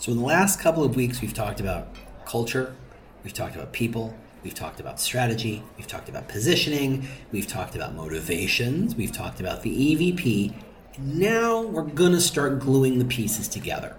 So, 0.00 0.10
in 0.12 0.16
the 0.16 0.24
last 0.24 0.60
couple 0.60 0.82
of 0.82 0.96
weeks, 0.96 1.20
we've 1.20 1.34
talked 1.34 1.60
about 1.60 1.94
culture, 2.24 2.74
we've 3.22 3.34
talked 3.34 3.54
about 3.54 3.74
people, 3.74 4.16
we've 4.42 4.54
talked 4.54 4.80
about 4.80 4.98
strategy, 4.98 5.62
we've 5.76 5.86
talked 5.86 6.08
about 6.08 6.26
positioning, 6.26 7.06
we've 7.32 7.46
talked 7.46 7.76
about 7.76 7.94
motivations, 7.94 8.96
we've 8.96 9.12
talked 9.12 9.40
about 9.40 9.60
the 9.60 9.70
EVP. 9.70 10.54
Now 10.98 11.60
we're 11.60 11.82
going 11.82 12.12
to 12.12 12.20
start 12.22 12.60
gluing 12.60 12.98
the 12.98 13.04
pieces 13.04 13.46
together, 13.46 13.94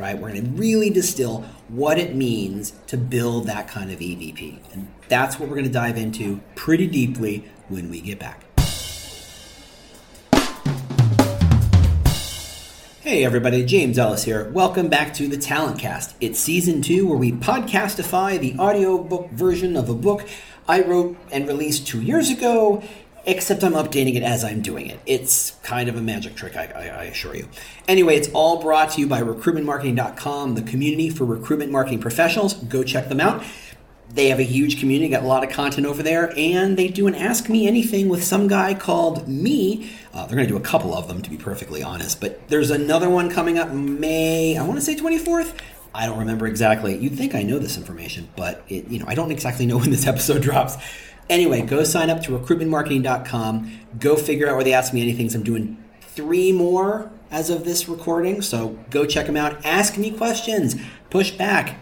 right? 0.00 0.18
We're 0.18 0.32
going 0.32 0.42
to 0.42 0.50
really 0.50 0.90
distill 0.90 1.42
what 1.68 1.96
it 1.96 2.16
means 2.16 2.72
to 2.88 2.96
build 2.96 3.46
that 3.46 3.68
kind 3.68 3.92
of 3.92 4.00
EVP. 4.00 4.58
And 4.72 4.92
that's 5.06 5.38
what 5.38 5.48
we're 5.48 5.54
going 5.54 5.68
to 5.68 5.72
dive 5.72 5.96
into 5.96 6.40
pretty 6.56 6.88
deeply 6.88 7.48
when 7.68 7.88
we 7.88 8.00
get 8.00 8.18
back. 8.18 8.55
Hey 13.06 13.24
everybody, 13.24 13.64
James 13.64 14.00
Ellis 14.00 14.24
here. 14.24 14.50
Welcome 14.50 14.88
back 14.88 15.14
to 15.14 15.28
the 15.28 15.36
Talent 15.36 15.78
Cast. 15.78 16.16
It's 16.20 16.40
season 16.40 16.82
two 16.82 17.06
where 17.06 17.16
we 17.16 17.30
podcastify 17.30 18.40
the 18.40 18.58
audiobook 18.58 19.30
version 19.30 19.76
of 19.76 19.88
a 19.88 19.94
book 19.94 20.28
I 20.66 20.80
wrote 20.80 21.16
and 21.30 21.46
released 21.46 21.86
two 21.86 22.02
years 22.02 22.30
ago, 22.30 22.82
except 23.24 23.62
I'm 23.62 23.74
updating 23.74 24.16
it 24.16 24.24
as 24.24 24.42
I'm 24.42 24.60
doing 24.60 24.88
it. 24.88 24.98
It's 25.06 25.52
kind 25.62 25.88
of 25.88 25.94
a 25.94 26.02
magic 26.02 26.34
trick, 26.34 26.56
I, 26.56 26.64
I, 26.64 26.80
I 26.80 27.04
assure 27.04 27.36
you. 27.36 27.48
Anyway, 27.86 28.16
it's 28.16 28.28
all 28.32 28.60
brought 28.60 28.90
to 28.94 29.00
you 29.00 29.06
by 29.06 29.22
recruitmentmarketing.com, 29.22 30.56
the 30.56 30.62
community 30.62 31.08
for 31.08 31.24
recruitment 31.24 31.70
marketing 31.70 32.00
professionals. 32.00 32.54
Go 32.54 32.82
check 32.82 33.08
them 33.08 33.20
out 33.20 33.44
they 34.08 34.28
have 34.28 34.38
a 34.38 34.44
huge 34.44 34.80
community, 34.80 35.10
got 35.10 35.22
a 35.22 35.26
lot 35.26 35.44
of 35.44 35.50
content 35.50 35.86
over 35.86 36.02
there, 36.02 36.32
and 36.36 36.76
they 36.76 36.88
do 36.88 37.06
an 37.06 37.14
Ask 37.14 37.48
Me 37.48 37.66
Anything 37.66 38.08
with 38.08 38.24
some 38.24 38.48
guy 38.48 38.74
called 38.74 39.28
Me. 39.28 39.90
Uh, 40.14 40.26
they're 40.26 40.36
going 40.36 40.48
to 40.48 40.52
do 40.52 40.56
a 40.56 40.62
couple 40.62 40.94
of 40.94 41.08
them, 41.08 41.20
to 41.22 41.30
be 41.30 41.36
perfectly 41.36 41.82
honest, 41.82 42.20
but 42.20 42.48
there's 42.48 42.70
another 42.70 43.10
one 43.10 43.30
coming 43.30 43.58
up 43.58 43.70
May, 43.72 44.56
I 44.56 44.62
want 44.62 44.76
to 44.76 44.80
say 44.80 44.96
24th. 44.96 45.58
I 45.94 46.06
don't 46.06 46.18
remember 46.18 46.46
exactly. 46.46 46.96
You'd 46.96 47.16
think 47.16 47.34
I 47.34 47.42
know 47.42 47.58
this 47.58 47.76
information, 47.76 48.28
but 48.36 48.64
it, 48.68 48.88
you 48.88 48.98
know, 48.98 49.06
I 49.08 49.14
don't 49.14 49.30
exactly 49.32 49.66
know 49.66 49.78
when 49.80 49.90
this 49.90 50.06
episode 50.06 50.42
drops. 50.42 50.76
Anyway, 51.28 51.62
go 51.62 51.82
sign 51.84 52.08
up 52.08 52.22
to 52.22 52.38
recruitmentmarketing.com. 52.38 53.80
Go 53.98 54.16
figure 54.16 54.48
out 54.48 54.54
where 54.54 54.64
they 54.64 54.72
ask 54.72 54.92
me 54.92 55.02
anything. 55.02 55.34
I'm 55.34 55.42
doing 55.42 55.82
three 56.00 56.52
more 56.52 57.10
as 57.30 57.50
of 57.50 57.64
this 57.64 57.88
recording, 57.88 58.42
so 58.42 58.78
go 58.90 59.04
check 59.04 59.26
them 59.26 59.36
out. 59.36 59.64
Ask 59.64 59.98
me 59.98 60.10
questions, 60.10 60.76
push 61.10 61.32
back, 61.32 61.78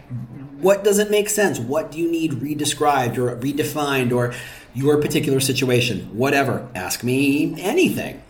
what 0.61 0.83
doesn't 0.83 1.11
make 1.11 1.29
sense? 1.29 1.59
What 1.59 1.91
do 1.91 1.99
you 1.99 2.09
need 2.09 2.33
redescribed 2.33 3.17
or 3.17 3.35
redefined 3.35 4.13
or 4.13 4.33
your 4.73 5.01
particular 5.01 5.39
situation? 5.39 6.17
Whatever. 6.17 6.67
Ask 6.75 7.03
me 7.03 7.59
anything. 7.61 8.21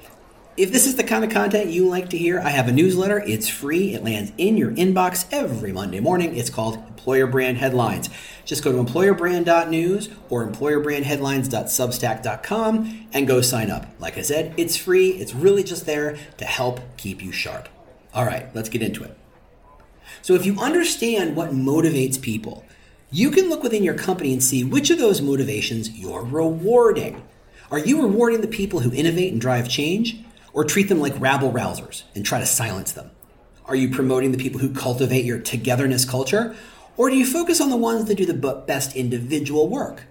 If 0.58 0.72
this 0.72 0.88
is 0.88 0.96
the 0.96 1.04
kind 1.04 1.26
of 1.26 1.32
content 1.32 1.70
you 1.70 1.86
like 1.86 2.10
to 2.12 2.18
hear, 2.18 2.40
I 2.40 2.48
have 2.50 2.70
a 2.70 2.72
newsletter. 2.72 3.20
It's 3.20 3.50
free. 3.50 3.94
It 3.94 4.06
lands 4.06 4.32
in 4.38 4.56
your 4.56 4.72
inbox 4.72 5.26
every 5.30 5.74
Monday 5.74 6.00
morning. 6.00 6.38
It's 6.38 6.50
called 6.50 6.76
Employer 6.76 7.28
Brand 7.28 7.58
Headlines. 7.58 8.10
Just 8.46 8.64
go 8.64 8.72
to 8.72 8.78
employerbrand.news 8.78 10.08
or 10.30 10.48
employerbrandheadlines.substack.com 10.48 13.08
and 13.12 13.28
go 13.28 13.42
sign 13.42 13.70
up. 13.70 13.86
Like 14.00 14.18
I 14.18 14.22
said, 14.22 14.54
it's 14.56 14.78
free. 14.78 15.10
It's 15.10 15.36
really 15.36 15.64
just 15.64 15.86
there 15.86 16.18
to 16.38 16.46
help 16.46 16.80
keep 16.96 17.22
you 17.22 17.34
sharp. 17.34 17.68
All 18.14 18.26
right, 18.26 18.48
let's 18.56 18.70
get 18.70 18.82
into 18.82 19.04
it. 19.04 19.18
So 20.26 20.34
if 20.34 20.44
you 20.44 20.60
understand 20.60 21.36
what 21.36 21.52
motivates 21.52 22.20
people, 22.20 22.66
you 23.12 23.30
can 23.30 23.48
look 23.48 23.62
within 23.62 23.84
your 23.84 23.94
company 23.94 24.34
and 24.34 24.42
see 24.42 24.64
which 24.64 24.90
of 24.90 24.98
those 24.98 25.22
motivations 25.22 25.92
you're 25.92 26.24
rewarding. 26.24 27.22
Are 27.70 27.78
you 27.78 28.02
rewarding 28.02 28.42
the 28.42 28.48
people 28.48 28.80
who 28.80 28.92
innovate 28.92 29.34
and 29.34 29.40
drive 29.40 29.70
change, 29.70 30.18
or 30.52 30.64
treat 30.64 30.90
them 30.90 31.00
like 31.00 31.14
rabble 31.22 31.52
rousers 31.52 32.06
and 32.16 32.26
try 32.26 32.40
to 32.40 32.46
silence 32.48 32.92
them? 32.92 33.12
Are 33.66 33.76
you 33.76 33.92
promoting 33.92 34.32
the 34.32 34.40
people 34.40 34.60
who 34.60 34.74
cultivate 34.74 35.26
your 35.26 35.38
togetherness 35.38 36.06
culture, 36.06 36.56
or 36.98 37.12
do 37.12 37.16
you 37.16 37.28
focus 37.28 37.62
on 37.62 37.70
the 37.70 37.78
ones 37.78 38.06
that 38.06 38.16
do 38.16 38.26
the 38.26 38.64
best 38.66 38.96
individual 38.96 39.70
work? 39.70 40.06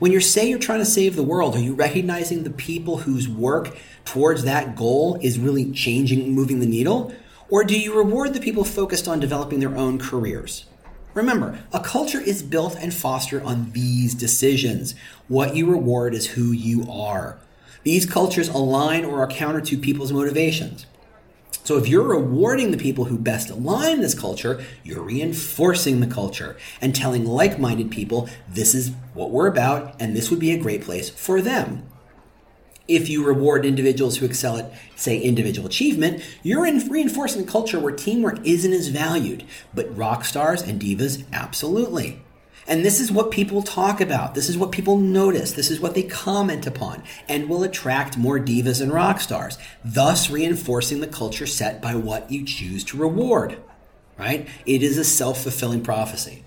When 0.00 0.10
you 0.10 0.18
say 0.18 0.48
you're 0.48 0.58
trying 0.58 0.80
to 0.80 0.84
save 0.84 1.14
the 1.14 1.22
world, 1.22 1.54
are 1.54 1.60
you 1.60 1.74
recognizing 1.74 2.42
the 2.42 2.50
people 2.50 2.96
whose 2.96 3.28
work 3.28 3.78
towards 4.04 4.42
that 4.42 4.74
goal 4.74 5.20
is 5.22 5.38
really 5.38 5.70
changing, 5.70 6.32
moving 6.32 6.58
the 6.58 6.66
needle? 6.66 7.14
Or 7.48 7.62
do 7.62 7.78
you 7.78 7.96
reward 7.96 8.34
the 8.34 8.40
people 8.40 8.64
focused 8.64 9.06
on 9.06 9.20
developing 9.20 9.60
their 9.60 9.76
own 9.76 9.98
careers? 9.98 10.66
Remember, 11.14 11.60
a 11.72 11.80
culture 11.80 12.20
is 12.20 12.42
built 12.42 12.76
and 12.76 12.92
fostered 12.92 13.42
on 13.44 13.70
these 13.70 14.14
decisions. 14.14 14.94
What 15.28 15.54
you 15.54 15.70
reward 15.70 16.12
is 16.12 16.26
who 16.26 16.50
you 16.50 16.90
are. 16.90 17.38
These 17.84 18.04
cultures 18.04 18.48
align 18.48 19.04
or 19.04 19.22
are 19.22 19.28
counter 19.28 19.60
to 19.60 19.78
people's 19.78 20.12
motivations. 20.12 20.86
So 21.62 21.78
if 21.78 21.88
you're 21.88 22.08
rewarding 22.08 22.72
the 22.72 22.76
people 22.76 23.04
who 23.04 23.18
best 23.18 23.48
align 23.48 24.00
this 24.00 24.14
culture, 24.14 24.62
you're 24.82 25.02
reinforcing 25.02 26.00
the 26.00 26.06
culture 26.06 26.56
and 26.80 26.94
telling 26.94 27.24
like-minded 27.24 27.90
people 27.90 28.28
this 28.48 28.74
is 28.74 28.90
what 29.14 29.30
we're 29.30 29.46
about 29.46 29.94
and 30.00 30.16
this 30.16 30.30
would 30.30 30.40
be 30.40 30.52
a 30.52 30.58
great 30.58 30.82
place 30.82 31.10
for 31.10 31.40
them 31.40 31.88
if 32.88 33.08
you 33.08 33.24
reward 33.24 33.66
individuals 33.66 34.16
who 34.16 34.26
excel 34.26 34.56
at, 34.58 34.72
say, 34.94 35.18
individual 35.18 35.66
achievement, 35.66 36.22
you're 36.42 36.66
in 36.66 36.86
reinforcing 36.88 37.42
a 37.42 37.46
culture 37.46 37.80
where 37.80 37.94
teamwork 37.94 38.44
isn't 38.44 38.72
as 38.72 38.88
valued, 38.88 39.44
but 39.74 39.96
rock 39.96 40.24
stars 40.24 40.62
and 40.62 40.80
divas, 40.80 41.24
absolutely. 41.32 42.22
And 42.68 42.84
this 42.84 42.98
is 42.98 43.12
what 43.12 43.30
people 43.30 43.62
talk 43.62 44.00
about. 44.00 44.34
This 44.34 44.48
is 44.48 44.58
what 44.58 44.72
people 44.72 44.96
notice. 44.96 45.52
This 45.52 45.70
is 45.70 45.80
what 45.80 45.94
they 45.94 46.02
comment 46.02 46.66
upon 46.66 47.04
and 47.28 47.48
will 47.48 47.62
attract 47.62 48.18
more 48.18 48.40
divas 48.40 48.80
and 48.80 48.92
rock 48.92 49.20
stars, 49.20 49.56
thus 49.84 50.30
reinforcing 50.30 51.00
the 51.00 51.06
culture 51.06 51.46
set 51.46 51.80
by 51.80 51.94
what 51.94 52.30
you 52.30 52.44
choose 52.44 52.82
to 52.84 52.96
reward. 52.96 53.58
Right? 54.18 54.48
It 54.64 54.82
is 54.82 54.96
a 54.96 55.04
self-fulfilling 55.04 55.82
prophecy. 55.82 56.42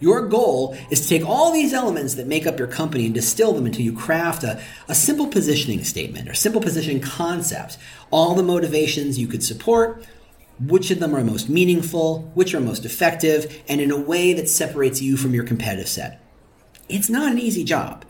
Your 0.00 0.28
goal 0.28 0.76
is 0.90 1.00
to 1.00 1.08
take 1.08 1.26
all 1.26 1.52
these 1.52 1.72
elements 1.72 2.14
that 2.14 2.26
make 2.26 2.46
up 2.46 2.58
your 2.58 2.68
company 2.68 3.06
and 3.06 3.14
distill 3.14 3.52
them 3.52 3.66
until 3.66 3.82
you 3.82 3.92
craft 3.92 4.44
a, 4.44 4.60
a 4.86 4.94
simple 4.94 5.26
positioning 5.26 5.82
statement 5.82 6.28
or 6.28 6.34
simple 6.34 6.60
positioning 6.60 7.00
concept. 7.00 7.78
All 8.10 8.34
the 8.34 8.42
motivations 8.42 9.18
you 9.18 9.26
could 9.26 9.42
support, 9.42 10.04
which 10.60 10.90
of 10.90 11.00
them 11.00 11.16
are 11.16 11.24
most 11.24 11.48
meaningful, 11.48 12.30
which 12.34 12.54
are 12.54 12.60
most 12.60 12.84
effective, 12.84 13.62
and 13.68 13.80
in 13.80 13.90
a 13.90 14.00
way 14.00 14.32
that 14.34 14.48
separates 14.48 15.02
you 15.02 15.16
from 15.16 15.34
your 15.34 15.44
competitive 15.44 15.88
set. 15.88 16.20
It's 16.88 17.10
not 17.10 17.32
an 17.32 17.38
easy 17.38 17.64
job. 17.64 18.04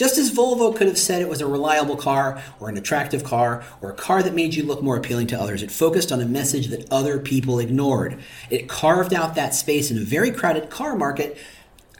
Just 0.00 0.16
as 0.16 0.32
Volvo 0.32 0.74
could 0.74 0.86
have 0.86 0.96
said 0.96 1.20
it 1.20 1.28
was 1.28 1.42
a 1.42 1.46
reliable 1.46 1.94
car, 1.94 2.42
or 2.58 2.70
an 2.70 2.78
attractive 2.78 3.22
car, 3.22 3.62
or 3.82 3.90
a 3.90 3.94
car 3.94 4.22
that 4.22 4.32
made 4.32 4.54
you 4.54 4.64
look 4.64 4.82
more 4.82 4.96
appealing 4.96 5.26
to 5.26 5.38
others, 5.38 5.62
it 5.62 5.70
focused 5.70 6.10
on 6.10 6.22
a 6.22 6.24
message 6.24 6.68
that 6.68 6.90
other 6.90 7.18
people 7.18 7.58
ignored. 7.58 8.18
It 8.48 8.66
carved 8.66 9.12
out 9.12 9.34
that 9.34 9.54
space 9.54 9.90
in 9.90 9.98
a 9.98 10.00
very 10.00 10.30
crowded 10.30 10.70
car 10.70 10.96
market, 10.96 11.36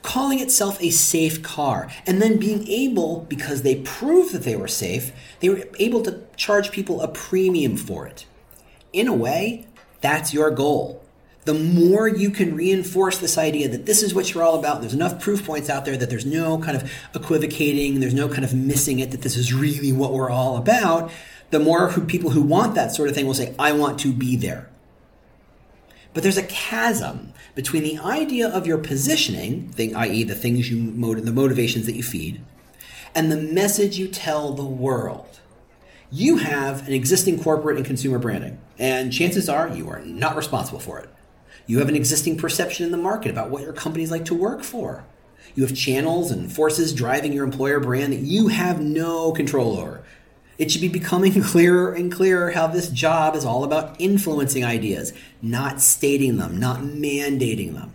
calling 0.01 0.39
itself 0.39 0.81
a 0.81 0.89
safe 0.89 1.43
car, 1.43 1.91
and 2.07 2.19
then 2.19 2.39
being 2.39 2.67
able, 2.67 3.19
because 3.29 3.61
they 3.61 3.75
proved 3.81 4.33
that 4.33 4.41
they 4.41 4.55
were 4.55 4.67
safe, 4.67 5.11
they 5.39 5.49
were 5.49 5.69
able 5.77 6.01
to 6.01 6.23
charge 6.35 6.71
people 6.71 7.01
a 7.01 7.07
premium 7.07 7.77
for 7.77 8.07
it. 8.07 8.25
In 8.93 9.07
a 9.07 9.13
way, 9.13 9.67
that's 10.01 10.33
your 10.33 10.49
goal 10.49 11.00
the 11.45 11.53
more 11.53 12.07
you 12.07 12.29
can 12.29 12.55
reinforce 12.55 13.17
this 13.17 13.37
idea 13.37 13.67
that 13.69 13.85
this 13.85 14.03
is 14.03 14.13
what 14.13 14.33
you're 14.33 14.43
all 14.43 14.59
about. 14.59 14.81
There's 14.81 14.93
enough 14.93 15.19
proof 15.19 15.45
points 15.45 15.69
out 15.69 15.85
there 15.85 15.97
that 15.97 16.09
there's 16.09 16.25
no 16.25 16.59
kind 16.59 16.77
of 16.77 16.91
equivocating, 17.15 17.99
there's 17.99 18.13
no 18.13 18.29
kind 18.29 18.43
of 18.43 18.53
missing 18.53 18.99
it, 18.99 19.11
that 19.11 19.21
this 19.21 19.35
is 19.35 19.53
really 19.53 19.91
what 19.91 20.13
we're 20.13 20.29
all 20.29 20.57
about. 20.57 21.11
The 21.49 21.59
more 21.59 21.89
who, 21.89 22.05
people 22.05 22.29
who 22.29 22.41
want 22.41 22.75
that 22.75 22.91
sort 22.91 23.09
of 23.09 23.15
thing 23.15 23.25
will 23.25 23.33
say, 23.33 23.55
I 23.57 23.71
want 23.71 23.99
to 24.01 24.13
be 24.13 24.35
there. 24.35 24.69
But 26.13 26.23
there's 26.23 26.37
a 26.37 26.43
chasm 26.43 27.33
between 27.55 27.83
the 27.83 27.97
idea 27.97 28.47
of 28.47 28.67
your 28.67 28.77
positioning, 28.77 29.69
thing, 29.69 29.95
i.e., 29.95 30.23
the 30.23 30.35
things 30.35 30.69
you 30.69 30.91
the 31.21 31.31
motivations 31.31 31.85
that 31.85 31.95
you 31.95 32.03
feed, 32.03 32.41
and 33.15 33.31
the 33.31 33.37
message 33.37 33.97
you 33.97 34.07
tell 34.07 34.53
the 34.53 34.63
world. 34.63 35.39
You 36.11 36.37
have 36.37 36.87
an 36.87 36.93
existing 36.93 37.41
corporate 37.41 37.77
and 37.77 37.85
consumer 37.85 38.19
branding, 38.19 38.59
and 38.77 39.11
chances 39.11 39.47
are 39.47 39.69
you 39.69 39.89
are 39.89 40.01
not 40.01 40.35
responsible 40.35 40.79
for 40.79 40.99
it. 40.99 41.09
You 41.71 41.79
have 41.79 41.87
an 41.87 41.95
existing 41.95 42.35
perception 42.35 42.85
in 42.85 42.91
the 42.91 42.97
market 42.97 43.31
about 43.31 43.49
what 43.49 43.61
your 43.61 43.71
companies 43.71 44.11
like 44.11 44.25
to 44.25 44.35
work 44.35 44.61
for. 44.61 45.05
You 45.55 45.65
have 45.65 45.73
channels 45.73 46.29
and 46.29 46.51
forces 46.51 46.93
driving 46.93 47.31
your 47.31 47.45
employer 47.45 47.79
brand 47.79 48.11
that 48.11 48.19
you 48.19 48.49
have 48.49 48.81
no 48.81 49.31
control 49.31 49.77
over. 49.77 50.03
It 50.57 50.69
should 50.69 50.81
be 50.81 50.89
becoming 50.89 51.41
clearer 51.41 51.93
and 51.93 52.11
clearer 52.11 52.51
how 52.51 52.67
this 52.67 52.89
job 52.89 53.37
is 53.37 53.45
all 53.45 53.63
about 53.63 53.95
influencing 53.99 54.65
ideas, 54.65 55.13
not 55.41 55.79
stating 55.79 56.35
them, 56.35 56.59
not 56.59 56.81
mandating 56.81 57.73
them. 57.73 57.93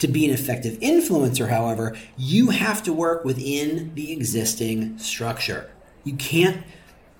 To 0.00 0.08
be 0.08 0.26
an 0.26 0.34
effective 0.34 0.76
influencer, 0.80 1.48
however, 1.48 1.96
you 2.16 2.50
have 2.50 2.82
to 2.82 2.92
work 2.92 3.24
within 3.24 3.94
the 3.94 4.10
existing 4.10 4.98
structure. 4.98 5.70
You 6.02 6.16
can't 6.16 6.64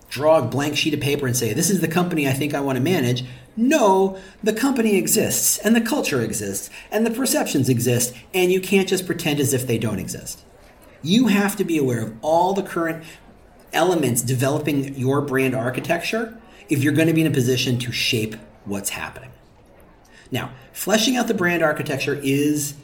draw 0.09 0.39
a 0.39 0.43
blank 0.43 0.77
sheet 0.77 0.95
of 0.95 1.01
paper 1.01 1.29
and 1.29 1.37
say, 1.37 1.53
This 1.53 1.71
is 1.71 1.81
the 1.81 1.87
company 1.87 2.27
I 2.27 2.33
think 2.33 2.55
I 2.55 2.61
want 2.61 2.75
to 2.75 2.83
manage. 2.83 3.25
No, 3.57 4.19
the 4.43 4.53
company 4.53 4.97
exists, 4.97 5.57
and 5.59 5.75
the 5.75 5.81
culture 5.81 6.21
exists, 6.21 6.69
and 6.91 7.07
the 7.07 7.11
perceptions 7.11 7.69
exist, 7.71 8.15
and 8.35 8.53
you 8.53 8.61
can't 8.61 8.89
just 8.89 9.07
pretend 9.07 9.41
as 9.41 9.55
if 9.55 9.67
they 9.67 9.79
don't 9.79 9.99
exist. 9.99 10.45
You 11.03 11.29
have 11.29 11.57
to 11.57 11.65
be 11.65 11.79
aware 11.79 12.03
of 12.03 12.15
all 12.21 12.53
the 12.53 12.63
current 12.63 13.03
elements 13.73 14.23
developing 14.23 14.95
your 14.97 15.21
brand 15.23 15.55
architecture 15.55 16.39
if 16.69 16.83
you're 16.83 16.93
going 16.93 17.09
to 17.09 17.15
be 17.15 17.23
in 17.23 17.27
a 17.27 17.31
position 17.31 17.79
to 17.79 17.93
shape 17.93 18.37
what's 18.65 18.91
happening. 18.91 19.31
Now, 20.31 20.53
fleshing 20.73 21.17
out 21.17 21.29
the 21.29 21.35
brand 21.35 21.63
architecture 21.63 22.19
is 22.23 22.75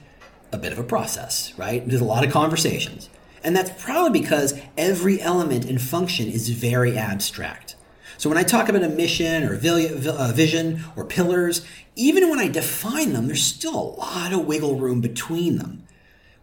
a 0.52 0.58
bit 0.58 0.72
of 0.72 0.78
a 0.78 0.84
process, 0.84 1.52
right? 1.58 1.86
There's 1.86 2.00
a 2.00 2.04
lot 2.04 2.24
of 2.24 2.32
conversations. 2.32 3.10
And 3.44 3.56
that's 3.56 3.82
probably 3.82 4.20
because 4.20 4.58
every 4.78 5.20
element 5.20 5.64
and 5.64 5.80
function 5.80 6.28
is 6.28 6.50
very 6.50 6.96
abstract. 6.96 7.74
So 8.22 8.28
when 8.28 8.38
I 8.38 8.44
talk 8.44 8.68
about 8.68 8.84
a 8.84 8.88
mission 8.88 9.42
or 9.42 9.56
uh, 9.56 10.32
vision 10.32 10.84
or 10.94 11.04
pillars, 11.04 11.66
even 11.96 12.30
when 12.30 12.38
I 12.38 12.46
define 12.46 13.14
them, 13.14 13.26
there's 13.26 13.42
still 13.42 13.74
a 13.74 13.98
lot 13.98 14.32
of 14.32 14.46
wiggle 14.46 14.76
room 14.76 15.00
between 15.00 15.58
them. 15.58 15.88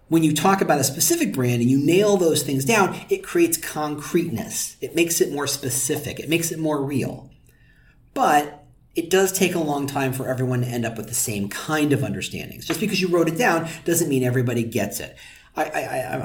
When 0.10 0.22
you 0.22 0.34
talk 0.34 0.60
about 0.60 0.81
a 0.81 0.84
specific 0.84 1.31
brand 1.31 1.62
and 1.62 1.72
you 1.72 1.78
nail 1.78 2.18
those 2.18 2.44
things 2.44 2.66
down, 2.66 3.00
it 3.10 3.24
creates 3.24 3.56
concreteness. 3.56 4.76
It 4.81 4.94
makes 4.94 5.22
it 5.22 5.31
more 5.31 5.48
specific. 5.48 6.20
It 6.20 6.28
makes 6.28 6.52
it 6.52 6.60
more 6.60 6.84
real. 6.84 7.30
But 8.14 8.66
it 8.94 9.10
does 9.10 9.32
take 9.32 9.56
a 9.56 9.60
long 9.60 9.88
time 9.88 10.12
for 10.12 10.28
everyone 10.28 10.60
to 10.60 10.68
end 10.68 10.86
up 10.86 10.98
with 10.98 11.08
the 11.08 11.16
same 11.16 11.48
kind 11.48 11.94
of 11.94 12.04
understandings. 12.04 12.66
Just 12.66 12.82
because 12.82 13.00
you 13.00 13.08
wrote 13.08 13.30
it 13.30 13.38
down 13.38 13.70
doesn't 13.86 14.10
mean 14.10 14.25
everybody 14.25 14.64
gets 14.64 15.00
it. 15.00 15.16
I, 15.56 15.64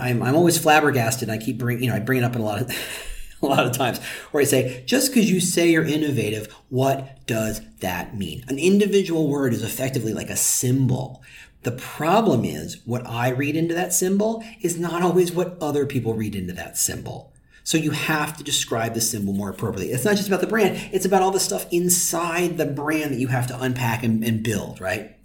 I'm 0.01 0.35
always 0.35 0.59
flabbergasted. 0.59 1.31
I 1.31 1.39
keep 1.39 1.59
bringing, 1.59 1.85
you 1.85 1.91
know, 1.91 1.97
I 1.97 2.01
bring 2.01 2.19
it 2.19 2.25
up 2.25 2.35
in 2.35 2.43
a 2.43 2.45
lot 2.45 2.61
of, 2.61 2.73
a 3.49 3.49
lot 3.49 3.67
of 3.67 3.73
times 3.73 3.99
where 4.31 4.41
I 4.41 4.45
say, 4.45 4.83
just 4.87 5.13
because 5.13 5.31
you 5.31 5.41
say 5.41 5.71
you're 5.71 5.85
innovative, 5.85 6.53
what 6.69 7.27
does 7.27 7.61
that 7.81 8.17
mean? 8.17 8.45
An 8.49 8.59
individual 8.59 9.29
word 9.29 9.53
is 9.53 9.63
effectively 9.63 10.15
like 10.15 10.31
a 10.31 10.37
symbol. 10.37 11.23
The 11.63 11.73
problem 11.73 12.45
is 12.45 12.79
what 12.85 13.07
I 13.07 13.31
read 13.31 13.57
into 13.57 13.75
that 13.75 13.93
symbol 13.93 14.45
is 14.61 14.79
not 14.79 15.03
always 15.03 15.33
what 15.33 15.57
other 15.61 15.87
people 15.87 16.15
read 16.15 16.35
into 16.35 16.53
that 16.55 16.77
symbol. 16.77 17.33
So 17.65 17.79
you 17.79 17.93
have 17.93 18.37
to 18.37 18.45
describe 18.45 18.93
the 18.93 19.01
symbol 19.01 19.33
more 19.33 19.49
appropriately. 19.49 19.91
It's 19.91 20.05
not 20.05 20.17
just 20.17 20.29
about 20.29 20.43
the 20.43 20.47
brand, 20.47 20.91
it's 20.93 21.07
about 21.07 21.23
all 21.23 21.31
the 21.31 21.41
stuff 21.41 21.67
inside 21.71 22.59
the 22.59 22.67
brand 22.67 23.13
that 23.13 23.19
you 23.19 23.29
have 23.29 23.47
to 23.47 23.61
unpack 23.61 24.05
and, 24.05 24.23
and 24.23 24.43
build, 24.43 24.81
right? 24.81 25.17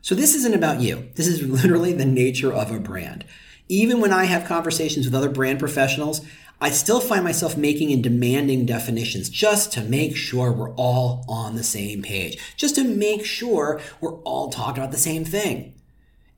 So 0.00 0.14
this 0.14 0.36
isn't 0.36 0.54
about 0.54 0.80
you. 0.80 1.08
This 1.16 1.26
is 1.26 1.42
literally 1.62 1.92
the 1.92 2.04
nature 2.04 2.52
of 2.52 2.70
a 2.70 2.78
brand. 2.78 3.24
Even 3.68 4.00
when 4.00 4.12
I 4.12 4.24
have 4.24 4.46
conversations 4.46 5.04
with 5.04 5.14
other 5.14 5.28
brand 5.28 5.58
professionals, 5.58 6.22
I 6.60 6.70
still 6.70 7.00
find 7.00 7.22
myself 7.22 7.56
making 7.56 7.92
and 7.92 8.02
demanding 8.02 8.66
definitions 8.66 9.28
just 9.28 9.72
to 9.72 9.82
make 9.82 10.16
sure 10.16 10.52
we're 10.52 10.74
all 10.74 11.24
on 11.28 11.54
the 11.54 11.62
same 11.62 12.02
page, 12.02 12.36
just 12.56 12.74
to 12.74 12.84
make 12.84 13.24
sure 13.24 13.80
we're 14.00 14.20
all 14.22 14.50
talking 14.50 14.82
about 14.82 14.90
the 14.90 14.98
same 14.98 15.24
thing. 15.24 15.74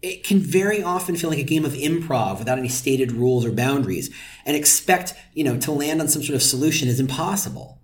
It 0.03 0.23
can 0.25 0.39
very 0.41 0.83
often 0.83 1.17
feel 1.17 1.31
like 1.31 1.39
a 1.39 1.43
game 1.43 1.65
of 1.65 1.73
improv 1.73 2.39
without 2.39 2.59
any 2.59 2.69
stated 2.69 3.13
rules 3.13 3.47
or 3.47 3.53
boundaries, 3.53 4.15
and 4.45 4.57
expect, 4.57 5.15
you 5.33 5.45
know, 5.45 5.59
to 5.59 5.73
land 5.73 6.01
on 6.01 6.09
some 6.09 6.23
sort 6.23 6.37
of 6.37 6.43
solution 6.43 6.89
is 6.89 7.01
impossible. 7.01 7.79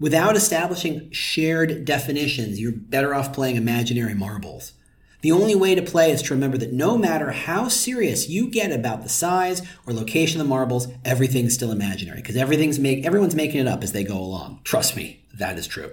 Without 0.00 0.36
establishing 0.36 1.10
shared 1.10 1.84
definitions, 1.84 2.60
you're 2.60 2.72
better 2.72 3.14
off 3.14 3.32
playing 3.32 3.56
imaginary 3.56 4.14
marbles. 4.14 4.72
The 5.20 5.32
only 5.32 5.54
way 5.54 5.74
to 5.74 5.82
play 5.82 6.12
is 6.12 6.22
to 6.22 6.34
remember 6.34 6.58
that 6.58 6.72
no 6.72 6.96
matter 6.96 7.32
how 7.32 7.68
serious 7.68 8.28
you 8.28 8.48
get 8.48 8.70
about 8.70 9.02
the 9.02 9.08
size 9.08 9.62
or 9.84 9.92
location 9.92 10.40
of 10.40 10.46
the 10.46 10.50
marbles, 10.50 10.86
everything's 11.04 11.54
still 11.54 11.72
imaginary 11.72 12.22
because 12.22 12.36
everything's 12.36 12.78
make 12.78 13.04
everyone's 13.04 13.34
making 13.34 13.60
it 13.60 13.66
up 13.66 13.82
as 13.82 13.92
they 13.92 14.04
go 14.04 14.16
along. 14.16 14.60
Trust 14.62 14.96
me, 14.96 15.24
that 15.34 15.58
is 15.58 15.66
true. 15.66 15.90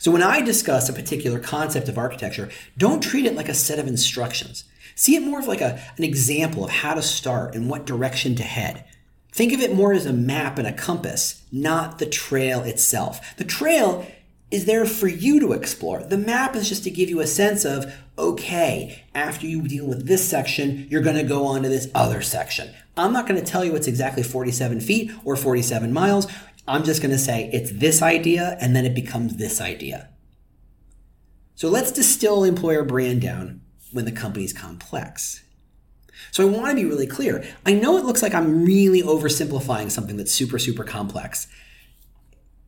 So 0.00 0.10
when 0.10 0.22
I 0.22 0.40
discuss 0.40 0.88
a 0.88 0.92
particular 0.92 1.38
concept 1.38 1.88
of 1.88 1.96
architecture, 1.96 2.50
don't 2.76 3.02
treat 3.02 3.24
it 3.24 3.36
like 3.36 3.48
a 3.48 3.54
set 3.54 3.78
of 3.78 3.86
instructions. 3.86 4.64
See 4.96 5.14
it 5.14 5.22
more 5.22 5.38
of 5.38 5.46
like 5.46 5.60
a, 5.60 5.80
an 5.96 6.04
example 6.04 6.64
of 6.64 6.70
how 6.70 6.94
to 6.94 7.02
start 7.02 7.54
and 7.54 7.70
what 7.70 7.86
direction 7.86 8.34
to 8.36 8.42
head. 8.42 8.84
Think 9.32 9.52
of 9.52 9.60
it 9.60 9.74
more 9.74 9.92
as 9.92 10.06
a 10.06 10.12
map 10.12 10.58
and 10.58 10.66
a 10.68 10.72
compass, 10.72 11.42
not 11.50 11.98
the 11.98 12.06
trail 12.06 12.62
itself. 12.62 13.36
The 13.36 13.44
trail 13.44 14.06
is 14.54 14.66
there 14.66 14.86
for 14.86 15.08
you 15.08 15.40
to 15.40 15.52
explore. 15.52 16.04
The 16.04 16.16
map 16.16 16.54
is 16.54 16.68
just 16.68 16.84
to 16.84 16.90
give 16.90 17.10
you 17.10 17.18
a 17.18 17.26
sense 17.26 17.64
of, 17.64 17.92
okay, 18.16 19.02
after 19.12 19.48
you 19.48 19.62
deal 19.62 19.84
with 19.84 20.06
this 20.06 20.26
section, 20.26 20.86
you're 20.88 21.02
going 21.02 21.16
to 21.16 21.24
go 21.24 21.44
on 21.44 21.64
to 21.64 21.68
this 21.68 21.90
other 21.92 22.22
section. 22.22 22.72
I'm 22.96 23.12
not 23.12 23.26
going 23.26 23.42
to 23.42 23.44
tell 23.44 23.64
you 23.64 23.74
it's 23.74 23.88
exactly 23.88 24.22
47 24.22 24.78
feet 24.80 25.10
or 25.24 25.34
47 25.34 25.92
miles. 25.92 26.28
I'm 26.68 26.84
just 26.84 27.02
going 27.02 27.10
to 27.10 27.18
say 27.18 27.50
it's 27.52 27.72
this 27.72 28.00
idea 28.00 28.56
and 28.60 28.76
then 28.76 28.84
it 28.84 28.94
becomes 28.94 29.38
this 29.38 29.60
idea. 29.60 30.10
So 31.56 31.68
let's 31.68 31.90
distill 31.90 32.44
employer 32.44 32.84
brand 32.84 33.22
down 33.22 33.60
when 33.90 34.04
the 34.04 34.12
company's 34.12 34.52
complex. 34.52 35.42
So 36.30 36.46
I 36.46 36.50
want 36.50 36.68
to 36.68 36.76
be 36.76 36.88
really 36.88 37.08
clear. 37.08 37.44
I 37.66 37.72
know 37.72 37.96
it 37.96 38.04
looks 38.04 38.22
like 38.22 38.34
I'm 38.34 38.64
really 38.64 39.02
oversimplifying 39.02 39.90
something 39.90 40.16
that's 40.16 40.30
super, 40.30 40.60
super 40.60 40.84
complex. 40.84 41.48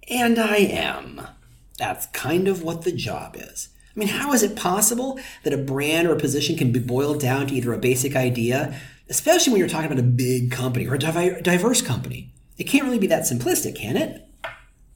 And 0.09 0.37
I 0.41 0.56
am. 0.56 1.29
That's 1.78 2.06
kind 2.06 2.49
of 2.49 2.62
what 2.62 2.82
the 2.82 2.93
job 2.93 3.37
is. 3.37 3.69
I 3.94 3.99
mean, 3.99 4.08
how 4.08 4.32
is 4.32 4.43
it 4.43 4.56
possible 4.56 5.19
that 5.43 5.52
a 5.52 5.58
brand 5.58 6.06
or 6.06 6.14
a 6.14 6.19
position 6.19 6.56
can 6.56 6.70
be 6.70 6.78
boiled 6.78 7.20
down 7.20 7.46
to 7.46 7.55
either 7.55 7.73
a 7.73 7.78
basic 7.78 8.14
idea, 8.14 8.78
especially 9.08 9.52
when 9.52 9.58
you're 9.58 9.69
talking 9.69 9.90
about 9.90 9.99
a 9.99 10.06
big 10.06 10.50
company 10.50 10.87
or 10.87 10.94
a 10.94 11.43
diverse 11.43 11.81
company? 11.81 12.31
It 12.58 12.64
can't 12.64 12.84
really 12.84 12.99
be 12.99 13.06
that 13.06 13.23
simplistic, 13.23 13.76
can 13.76 13.96
it? 13.96 14.26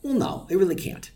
Well, 0.03 0.15
no, 0.15 0.47
it 0.51 0.57
really 0.57 0.75
can't. 0.75 1.11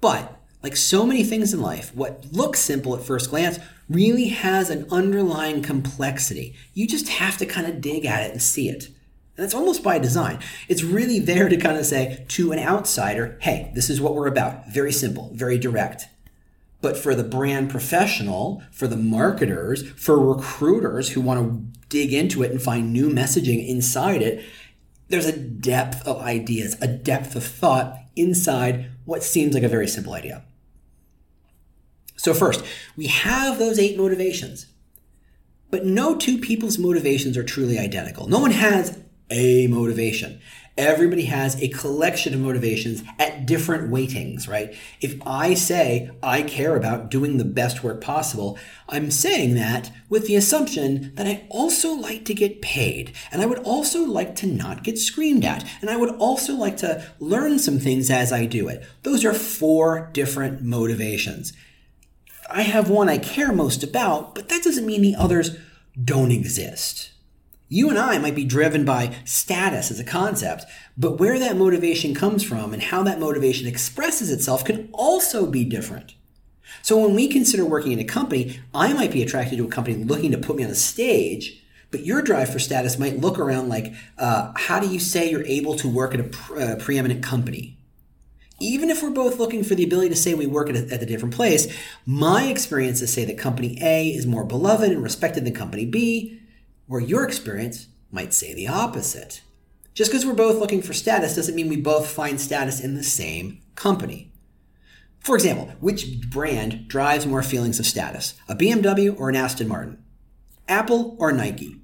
But, 0.00 0.38
like 0.62 0.76
so 0.76 1.06
many 1.06 1.24
things 1.24 1.52
in 1.52 1.60
life, 1.60 1.94
what 1.94 2.26
looks 2.32 2.60
simple 2.60 2.94
at 2.94 3.02
first 3.02 3.30
glance 3.30 3.58
really 3.88 4.28
has 4.28 4.70
an 4.70 4.86
underlying 4.90 5.62
complexity. 5.62 6.54
You 6.74 6.86
just 6.86 7.08
have 7.08 7.36
to 7.38 7.46
kind 7.46 7.66
of 7.66 7.80
dig 7.80 8.04
at 8.06 8.22
it 8.22 8.32
and 8.32 8.42
see 8.42 8.68
it. 8.68 8.88
And 9.40 9.46
that's 9.46 9.54
almost 9.54 9.82
by 9.82 9.98
design. 9.98 10.38
It's 10.68 10.82
really 10.82 11.18
there 11.18 11.48
to 11.48 11.56
kind 11.56 11.78
of 11.78 11.86
say 11.86 12.26
to 12.28 12.52
an 12.52 12.58
outsider, 12.58 13.38
hey, 13.40 13.72
this 13.74 13.88
is 13.88 13.98
what 13.98 14.14
we're 14.14 14.26
about. 14.26 14.68
Very 14.68 14.92
simple, 14.92 15.30
very 15.32 15.56
direct. 15.56 16.08
But 16.82 16.98
for 16.98 17.14
the 17.14 17.24
brand 17.24 17.70
professional, 17.70 18.62
for 18.70 18.86
the 18.86 18.98
marketers, 18.98 19.88
for 19.92 20.18
recruiters 20.18 21.08
who 21.08 21.22
want 21.22 21.40
to 21.40 21.80
dig 21.88 22.12
into 22.12 22.42
it 22.42 22.50
and 22.50 22.60
find 22.60 22.92
new 22.92 23.08
messaging 23.08 23.66
inside 23.66 24.20
it, 24.20 24.44
there's 25.08 25.24
a 25.24 25.38
depth 25.38 26.06
of 26.06 26.18
ideas, 26.18 26.76
a 26.82 26.86
depth 26.86 27.34
of 27.34 27.42
thought 27.42 27.96
inside 28.14 28.90
what 29.06 29.22
seems 29.22 29.54
like 29.54 29.62
a 29.62 29.70
very 29.70 29.88
simple 29.88 30.12
idea. 30.12 30.42
So, 32.16 32.34
first, 32.34 32.62
we 32.94 33.06
have 33.06 33.58
those 33.58 33.78
eight 33.78 33.96
motivations. 33.96 34.66
But 35.70 35.86
no 35.86 36.14
two 36.14 36.36
people's 36.36 36.76
motivations 36.76 37.38
are 37.38 37.44
truly 37.44 37.78
identical. 37.78 38.28
No 38.28 38.40
one 38.40 38.50
has 38.50 38.98
a 39.30 39.66
motivation. 39.68 40.40
Everybody 40.78 41.24
has 41.24 41.60
a 41.60 41.68
collection 41.68 42.32
of 42.32 42.40
motivations 42.40 43.02
at 43.18 43.44
different 43.44 43.90
weightings, 43.90 44.48
right? 44.48 44.74
If 45.02 45.14
I 45.26 45.52
say 45.52 46.10
I 46.22 46.42
care 46.42 46.74
about 46.74 47.10
doing 47.10 47.36
the 47.36 47.44
best 47.44 47.84
work 47.84 48.00
possible, 48.00 48.58
I'm 48.88 49.10
saying 49.10 49.54
that 49.56 49.92
with 50.08 50.26
the 50.26 50.36
assumption 50.36 51.14
that 51.16 51.26
I 51.26 51.46
also 51.50 51.92
like 51.92 52.24
to 52.26 52.34
get 52.34 52.62
paid, 52.62 53.12
and 53.30 53.42
I 53.42 53.46
would 53.46 53.58
also 53.58 54.04
like 54.04 54.34
to 54.36 54.46
not 54.46 54.82
get 54.82 54.98
screamed 54.98 55.44
at, 55.44 55.68
and 55.82 55.90
I 55.90 55.96
would 55.96 56.14
also 56.16 56.54
like 56.54 56.78
to 56.78 57.04
learn 57.18 57.58
some 57.58 57.78
things 57.78 58.10
as 58.10 58.32
I 58.32 58.46
do 58.46 58.68
it. 58.68 58.82
Those 59.02 59.24
are 59.24 59.34
four 59.34 60.08
different 60.14 60.62
motivations. 60.62 61.52
I 62.48 62.62
have 62.62 62.88
one 62.88 63.08
I 63.08 63.18
care 63.18 63.52
most 63.52 63.82
about, 63.84 64.34
but 64.34 64.48
that 64.48 64.62
doesn't 64.62 64.86
mean 64.86 65.02
the 65.02 65.14
others 65.14 65.56
don't 66.02 66.32
exist. 66.32 67.10
You 67.72 67.88
and 67.88 67.98
I 68.00 68.18
might 68.18 68.34
be 68.34 68.44
driven 68.44 68.84
by 68.84 69.14
status 69.24 69.92
as 69.92 70.00
a 70.00 70.04
concept, 70.04 70.64
but 70.98 71.20
where 71.20 71.38
that 71.38 71.56
motivation 71.56 72.14
comes 72.16 72.42
from 72.42 72.72
and 72.72 72.82
how 72.82 73.04
that 73.04 73.20
motivation 73.20 73.68
expresses 73.68 74.28
itself 74.28 74.64
can 74.64 74.88
also 74.92 75.46
be 75.46 75.64
different. 75.64 76.16
So 76.82 76.98
when 76.98 77.14
we 77.14 77.28
consider 77.28 77.64
working 77.64 77.92
in 77.92 78.00
a 78.00 78.04
company, 78.04 78.58
I 78.74 78.92
might 78.92 79.12
be 79.12 79.22
attracted 79.22 79.58
to 79.58 79.66
a 79.66 79.68
company 79.68 80.02
looking 80.02 80.32
to 80.32 80.38
put 80.38 80.56
me 80.56 80.64
on 80.64 80.70
a 80.70 80.74
stage, 80.74 81.62
but 81.92 82.04
your 82.04 82.22
drive 82.22 82.52
for 82.52 82.58
status 82.58 82.98
might 82.98 83.20
look 83.20 83.38
around 83.38 83.68
like, 83.68 83.92
uh, 84.18 84.52
how 84.56 84.80
do 84.80 84.88
you 84.88 84.98
say 84.98 85.30
you're 85.30 85.46
able 85.46 85.76
to 85.76 85.88
work 85.88 86.12
at 86.12 86.20
a 86.20 86.24
pre- 86.24 86.60
uh, 86.60 86.76
preeminent 86.76 87.22
company? 87.22 87.76
Even 88.58 88.90
if 88.90 89.00
we're 89.00 89.10
both 89.10 89.38
looking 89.38 89.62
for 89.62 89.76
the 89.76 89.84
ability 89.84 90.08
to 90.08 90.16
say 90.16 90.34
we 90.34 90.46
work 90.46 90.68
at 90.68 90.74
a, 90.74 90.92
at 90.92 91.02
a 91.02 91.06
different 91.06 91.34
place, 91.36 91.72
my 92.04 92.46
experiences 92.46 93.12
say 93.12 93.24
that 93.24 93.38
company 93.38 93.78
A 93.80 94.08
is 94.08 94.26
more 94.26 94.44
beloved 94.44 94.90
and 94.90 95.04
respected 95.04 95.44
than 95.44 95.54
company 95.54 95.86
B, 95.86 96.39
where 96.90 97.00
your 97.00 97.22
experience 97.22 97.86
might 98.10 98.34
say 98.34 98.52
the 98.52 98.66
opposite. 98.66 99.42
Just 99.94 100.10
because 100.10 100.26
we're 100.26 100.34
both 100.34 100.58
looking 100.58 100.82
for 100.82 100.92
status 100.92 101.36
doesn't 101.36 101.54
mean 101.54 101.68
we 101.68 101.76
both 101.76 102.10
find 102.10 102.40
status 102.40 102.80
in 102.80 102.96
the 102.96 103.04
same 103.04 103.60
company. 103.76 104.32
For 105.20 105.36
example, 105.36 105.72
which 105.78 106.20
brand 106.28 106.88
drives 106.88 107.26
more 107.26 107.44
feelings 107.44 107.78
of 107.78 107.86
status? 107.86 108.34
A 108.48 108.56
BMW 108.56 109.16
or 109.16 109.28
an 109.28 109.36
Aston 109.36 109.68
Martin? 109.68 110.02
Apple 110.66 111.14
or 111.20 111.30
Nike? 111.30 111.80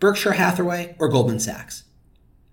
Berkshire 0.00 0.32
Hathaway 0.32 0.96
or 0.98 1.10
Goldman 1.10 1.40
Sachs? 1.40 1.84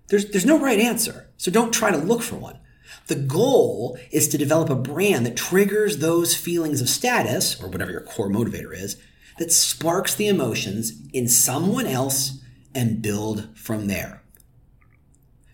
There's, 0.08 0.26
there's 0.26 0.44
no 0.44 0.58
right 0.58 0.78
answer, 0.78 1.30
so 1.38 1.50
don't 1.50 1.72
try 1.72 1.90
to 1.90 1.96
look 1.96 2.20
for 2.20 2.36
one. 2.36 2.58
The 3.06 3.14
goal 3.14 3.98
is 4.12 4.28
to 4.28 4.36
develop 4.36 4.68
a 4.68 4.74
brand 4.74 5.24
that 5.24 5.36
triggers 5.36 5.96
those 5.96 6.36
feelings 6.36 6.82
of 6.82 6.90
status, 6.90 7.58
or 7.58 7.70
whatever 7.70 7.90
your 7.90 8.02
core 8.02 8.28
motivator 8.28 8.74
is, 8.74 9.00
that 9.38 9.52
sparks 9.52 10.14
the 10.14 10.28
emotions 10.28 11.00
in 11.12 11.28
someone 11.28 11.86
else 11.86 12.40
and 12.74 13.02
build 13.02 13.48
from 13.56 13.86
there. 13.86 14.22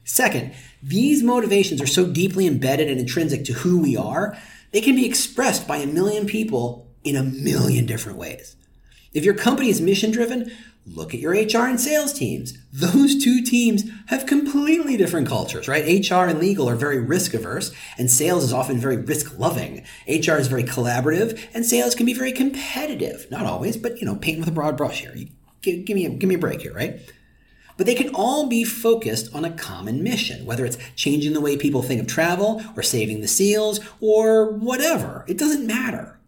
Second, 0.05 0.53
these 0.83 1.23
motivations 1.23 1.81
are 1.81 1.87
so 1.87 2.07
deeply 2.07 2.47
embedded 2.47 2.89
and 2.89 3.01
intrinsic 3.01 3.45
to 3.45 3.53
who 3.53 3.81
we 3.81 3.97
are, 3.97 4.37
they 4.73 4.81
can 4.81 4.97
be 4.97 5.07
expressed 5.07 5.69
by 5.69 5.79
a 5.79 5.87
million 5.87 6.27
people 6.27 6.91
in 7.05 7.17
a 7.17 7.23
million 7.23 7.87
different 7.87 8.19
ways. 8.19 8.57
If 9.13 9.25
your 9.25 9.35
company 9.35 9.69
is 9.69 9.81
mission 9.81 10.11
driven, 10.11 10.51
look 10.87 11.15
at 11.15 11.21
your 11.21 11.33
HR 11.33 11.69
and 11.69 11.81
sales 11.81 12.13
teams. 12.13 12.59
Those 12.73 13.23
two 13.23 13.43
teams 13.43 13.85
have 14.07 14.27
completely 14.27 14.97
different 14.97 15.29
cultures, 15.29 15.69
right? 15.69 15.85
HR 15.85 16.25
and 16.25 16.39
legal 16.39 16.69
are 16.69 16.75
very 16.75 16.99
risk 16.99 17.35
averse, 17.35 17.73
and 17.99 18.11
sales 18.11 18.45
is 18.45 18.53
often 18.53 18.79
very 18.79 18.97
risk 18.97 19.39
loving. 19.39 19.85
HR 20.09 20.37
is 20.37 20.49
very 20.49 20.65
collaborative, 20.65 21.41
and 21.55 21.65
sales 21.65 21.95
can 21.95 22.07
be 22.07 22.15
very 22.15 22.33
competitive. 22.33 23.27
Not 23.31 23.47
always, 23.47 23.77
but 23.77 23.99
you 23.99 24.07
know, 24.07 24.17
paint 24.17 24.41
with 24.41 24.49
a 24.49 24.53
broad 24.53 24.77
brush 24.77 25.01
here. 25.01 25.15
You, 25.15 25.29
give, 25.61 25.85
give, 25.85 25.95
me 25.95 26.07
a, 26.07 26.11
give 26.11 26.29
me 26.29 26.35
a 26.35 26.39
break 26.39 26.63
here, 26.63 26.75
right? 26.75 27.01
But 27.77 27.87
they 27.87 27.95
can 27.95 28.15
all 28.15 28.49
be 28.49 28.65
focused 28.65 29.35
on 29.35 29.45
a 29.45 29.51
common 29.51 30.03
mission, 30.03 30.45
whether 30.45 30.65
it's 30.67 30.79
changing 30.95 31.33
the 31.33 31.41
way 31.41 31.57
people 31.57 31.83
think 31.83 32.01
of 32.01 32.07
travel, 32.07 32.63
or 32.77 32.83
saving 32.83 33.21
the 33.21 33.29
seals, 33.29 33.81
or 34.01 34.53
whatever. 34.53 35.25
It 35.27 35.39
doesn't 35.39 35.67
matter. 35.67 36.19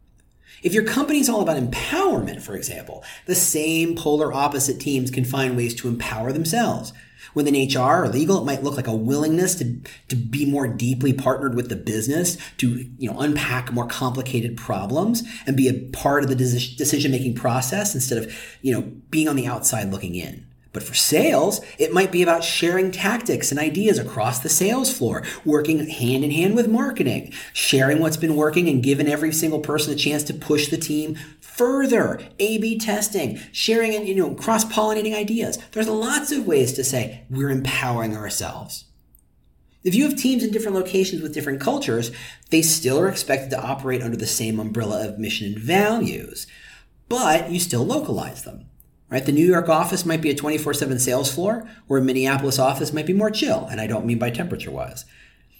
If 0.64 0.72
your 0.72 0.84
company 0.84 1.20
is 1.20 1.28
all 1.28 1.42
about 1.42 1.62
empowerment, 1.62 2.40
for 2.40 2.56
example, 2.56 3.04
the 3.26 3.34
same 3.34 3.94
polar 3.94 4.32
opposite 4.32 4.80
teams 4.80 5.10
can 5.10 5.26
find 5.26 5.58
ways 5.58 5.74
to 5.74 5.88
empower 5.88 6.32
themselves. 6.32 6.94
Within 7.34 7.54
HR 7.54 8.04
or 8.04 8.08
legal, 8.08 8.38
it 8.38 8.46
might 8.46 8.62
look 8.62 8.76
like 8.76 8.86
a 8.86 8.94
willingness 8.94 9.56
to, 9.56 9.78
to 10.08 10.16
be 10.16 10.46
more 10.46 10.66
deeply 10.66 11.12
partnered 11.12 11.54
with 11.54 11.68
the 11.68 11.76
business, 11.76 12.38
to 12.58 12.88
you 12.96 13.10
know 13.10 13.18
unpack 13.20 13.72
more 13.72 13.86
complicated 13.86 14.56
problems 14.56 15.22
and 15.46 15.54
be 15.56 15.68
a 15.68 15.90
part 15.90 16.22
of 16.22 16.30
the 16.30 16.36
decision 16.36 17.10
making 17.10 17.34
process 17.34 17.94
instead 17.94 18.16
of 18.16 18.34
you 18.62 18.72
know 18.72 18.82
being 19.10 19.28
on 19.28 19.36
the 19.36 19.46
outside 19.46 19.90
looking 19.90 20.14
in. 20.14 20.46
But 20.74 20.82
for 20.82 20.92
sales, 20.92 21.60
it 21.78 21.92
might 21.92 22.10
be 22.10 22.22
about 22.22 22.42
sharing 22.42 22.90
tactics 22.90 23.52
and 23.52 23.60
ideas 23.60 23.96
across 23.96 24.40
the 24.40 24.48
sales 24.48 24.92
floor, 24.92 25.22
working 25.44 25.88
hand 25.88 26.24
in 26.24 26.32
hand 26.32 26.56
with 26.56 26.68
marketing, 26.68 27.32
sharing 27.52 28.00
what's 28.00 28.16
been 28.16 28.34
working 28.34 28.68
and 28.68 28.82
giving 28.82 29.06
every 29.06 29.32
single 29.32 29.60
person 29.60 29.94
a 29.94 29.96
chance 29.96 30.24
to 30.24 30.34
push 30.34 30.68
the 30.68 30.76
team 30.76 31.16
further. 31.40 32.20
A-B 32.40 32.80
testing, 32.80 33.38
sharing 33.52 33.94
and, 33.94 34.08
you 34.08 34.16
know, 34.16 34.34
cross-pollinating 34.34 35.14
ideas. 35.14 35.58
There's 35.70 35.88
lots 35.88 36.32
of 36.32 36.44
ways 36.44 36.72
to 36.72 36.82
say 36.82 37.22
we're 37.30 37.50
empowering 37.50 38.16
ourselves. 38.16 38.86
If 39.84 39.94
you 39.94 40.08
have 40.08 40.18
teams 40.18 40.42
in 40.42 40.50
different 40.50 40.76
locations 40.76 41.22
with 41.22 41.34
different 41.34 41.60
cultures, 41.60 42.10
they 42.50 42.62
still 42.62 42.98
are 42.98 43.08
expected 43.08 43.50
to 43.50 43.62
operate 43.62 44.02
under 44.02 44.16
the 44.16 44.26
same 44.26 44.58
umbrella 44.58 45.06
of 45.06 45.20
mission 45.20 45.52
and 45.52 45.62
values, 45.62 46.48
but 47.08 47.52
you 47.52 47.60
still 47.60 47.84
localize 47.84 48.42
them 48.42 48.66
right? 49.10 49.24
The 49.24 49.32
New 49.32 49.46
York 49.46 49.68
office 49.68 50.04
might 50.04 50.22
be 50.22 50.30
a 50.30 50.34
24 50.34 50.74
7 50.74 50.98
sales 50.98 51.32
floor, 51.32 51.68
or 51.88 51.98
a 51.98 52.02
Minneapolis 52.02 52.58
office 52.58 52.92
might 52.92 53.06
be 53.06 53.12
more 53.12 53.30
chill. 53.30 53.66
And 53.70 53.80
I 53.80 53.86
don't 53.86 54.06
mean 54.06 54.18
by 54.18 54.30
temperature 54.30 54.70
wise. 54.70 55.04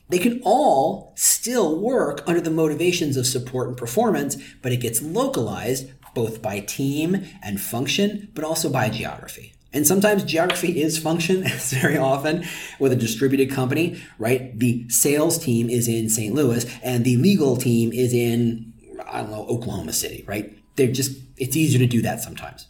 They 0.08 0.18
can 0.18 0.40
all 0.44 1.12
still 1.16 1.80
work 1.80 2.22
under 2.26 2.40
the 2.40 2.50
motivations 2.50 3.16
of 3.16 3.26
support 3.26 3.68
and 3.68 3.76
performance, 3.76 4.36
but 4.60 4.72
it 4.72 4.80
gets 4.80 5.00
localized 5.02 5.90
both 6.14 6.42
by 6.42 6.60
team 6.60 7.24
and 7.42 7.60
function, 7.60 8.28
but 8.34 8.44
also 8.44 8.70
by 8.70 8.88
geography. 8.88 9.54
And 9.72 9.86
sometimes 9.86 10.22
geography 10.22 10.80
is 10.80 10.98
function, 10.98 11.42
as 11.44 11.72
very 11.72 11.98
often 11.98 12.44
with 12.78 12.92
a 12.92 12.96
distributed 12.96 13.50
company, 13.50 14.00
right? 14.18 14.56
The 14.58 14.88
sales 14.88 15.38
team 15.38 15.68
is 15.68 15.88
in 15.88 16.08
St. 16.08 16.34
Louis 16.34 16.64
and 16.82 17.04
the 17.04 17.16
legal 17.16 17.56
team 17.56 17.92
is 17.92 18.14
in, 18.14 18.72
I 19.10 19.22
don't 19.22 19.30
know, 19.30 19.46
Oklahoma 19.46 19.92
City, 19.92 20.24
right? 20.26 20.56
They're 20.76 20.92
just, 20.92 21.18
it's 21.36 21.56
easier 21.56 21.80
to 21.80 21.86
do 21.86 22.02
that 22.02 22.20
sometimes. 22.20 22.68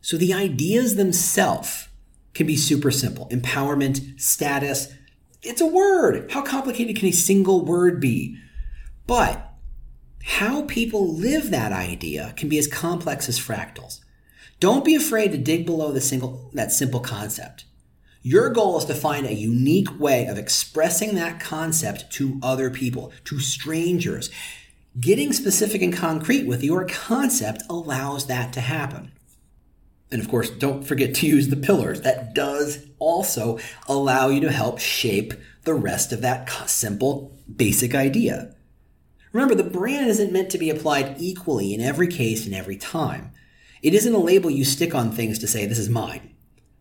So 0.00 0.16
the 0.16 0.32
ideas 0.32 0.96
themselves 0.96 1.88
can 2.34 2.46
be 2.46 2.56
super 2.56 2.90
simple. 2.90 3.28
Empowerment, 3.28 4.20
status, 4.20 4.92
it's 5.42 5.60
a 5.60 5.66
word. 5.66 6.30
How 6.30 6.42
complicated 6.42 6.96
can 6.96 7.08
a 7.08 7.12
single 7.12 7.64
word 7.64 8.00
be? 8.00 8.36
But 9.06 9.46
how 10.22 10.62
people 10.62 11.14
live 11.14 11.50
that 11.50 11.72
idea 11.72 12.34
can 12.36 12.48
be 12.48 12.58
as 12.58 12.66
complex 12.66 13.28
as 13.28 13.38
fractals. 13.38 14.00
Don't 14.58 14.84
be 14.84 14.94
afraid 14.94 15.32
to 15.32 15.38
dig 15.38 15.64
below 15.64 15.92
the 15.92 16.00
single, 16.00 16.50
that 16.52 16.72
simple 16.72 17.00
concept. 17.00 17.64
Your 18.22 18.50
goal 18.50 18.76
is 18.76 18.84
to 18.84 18.94
find 18.94 19.26
a 19.26 19.34
unique 19.34 19.98
way 19.98 20.26
of 20.26 20.36
expressing 20.36 21.14
that 21.14 21.40
concept 21.40 22.10
to 22.12 22.38
other 22.42 22.68
people, 22.68 23.12
to 23.24 23.40
strangers. 23.40 24.30
Getting 24.98 25.32
specific 25.32 25.80
and 25.80 25.94
concrete 25.94 26.46
with 26.46 26.62
your 26.62 26.84
concept 26.84 27.62
allows 27.70 28.26
that 28.26 28.52
to 28.52 28.60
happen. 28.60 29.12
And 30.12 30.20
of 30.20 30.28
course, 30.28 30.50
don't 30.50 30.84
forget 30.84 31.14
to 31.16 31.26
use 31.26 31.48
the 31.48 31.56
pillars. 31.56 32.00
That 32.00 32.34
does 32.34 32.86
also 32.98 33.58
allow 33.86 34.28
you 34.28 34.40
to 34.40 34.50
help 34.50 34.78
shape 34.78 35.34
the 35.64 35.74
rest 35.74 36.12
of 36.12 36.20
that 36.22 36.50
simple, 36.68 37.36
basic 37.54 37.94
idea. 37.94 38.54
Remember, 39.32 39.54
the 39.54 39.62
brand 39.62 40.08
isn't 40.08 40.32
meant 40.32 40.50
to 40.50 40.58
be 40.58 40.70
applied 40.70 41.16
equally 41.18 41.72
in 41.72 41.80
every 41.80 42.08
case 42.08 42.44
and 42.44 42.54
every 42.54 42.76
time. 42.76 43.30
It 43.82 43.94
isn't 43.94 44.14
a 44.14 44.18
label 44.18 44.50
you 44.50 44.64
stick 44.64 44.94
on 44.94 45.12
things 45.12 45.38
to 45.38 45.46
say, 45.46 45.66
this 45.66 45.78
is 45.78 45.88
mine. 45.88 46.34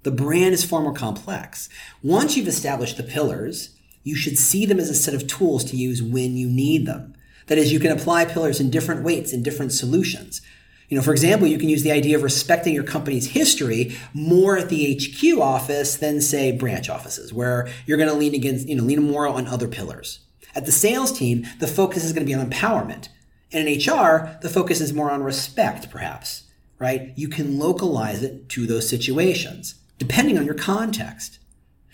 The 0.04 0.12
brand 0.12 0.54
is 0.54 0.66
far 0.66 0.82
more 0.82 0.94
complex. 0.94 1.70
Once 2.02 2.36
you've 2.36 2.48
established 2.48 2.98
the 2.98 3.04
pillars, 3.04 3.76
you 4.04 4.16
should 4.16 4.38
see 4.38 4.66
them 4.66 4.80
as 4.80 4.90
a 4.90 4.96
set 4.96 5.14
of 5.14 5.28
tools 5.28 5.64
to 5.66 5.78
use 5.78 6.02
when 6.02 6.36
you 6.36 6.50
need 6.50 6.86
them. 6.86 7.16
That 7.48 7.58
is, 7.58 7.72
you 7.72 7.80
can 7.80 7.92
apply 7.92 8.26
pillars 8.26 8.60
in 8.60 8.70
different 8.70 9.04
weights 9.04 9.34
in 9.34 9.44
different 9.44 9.72
solutions. 9.72 10.42
You 10.90 10.98
know, 10.98 11.04
for 11.04 11.12
example, 11.12 11.48
you 11.48 11.60
can 11.60 11.70
use 11.70 11.84
the 11.84 11.92
idea 11.92 12.18
of 12.18 12.24
respecting 12.24 12.74
your 12.74 12.84
company's 12.84 13.28
history 13.28 13.96
more 14.14 14.58
at 14.58 14.70
the 14.70 14.96
HQ 14.96 15.40
office 15.40 15.96
than 15.96 16.20
say 16.20 16.52
branch 16.52 16.90
offices, 16.90 17.32
where 17.32 17.70
you're 17.86 17.98
going 17.98 18.10
to 18.10 18.16
lean 18.16 18.34
against, 18.34 18.68
you 18.68 18.76
know, 18.76 18.84
lean 18.84 19.04
more 19.04 19.28
on 19.28 19.48
other 19.48 19.68
pillars. 19.68 20.20
At 20.56 20.66
the 20.66 20.72
sales 20.72 21.12
team, 21.12 21.46
the 21.60 21.68
focus 21.68 22.04
is 22.04 22.12
going 22.12 22.26
to 22.26 22.30
be 22.30 22.34
on 22.34 22.50
empowerment. 22.50 23.10
And 23.52 23.68
in 23.68 23.78
HR, 23.78 24.38
the 24.42 24.50
focus 24.50 24.82
is 24.82 24.92
more 24.92 25.12
on 25.12 25.22
respect, 25.22 25.92
perhaps, 25.92 26.46
right? 26.80 27.14
You 27.16 27.28
can 27.30 27.60
localize 27.60 28.24
it 28.24 28.50
to 28.50 28.66
those 28.66 28.90
situations, 28.90 29.76
depending 30.00 30.40
on 30.40 30.46
your 30.46 30.56
context. 30.56 31.38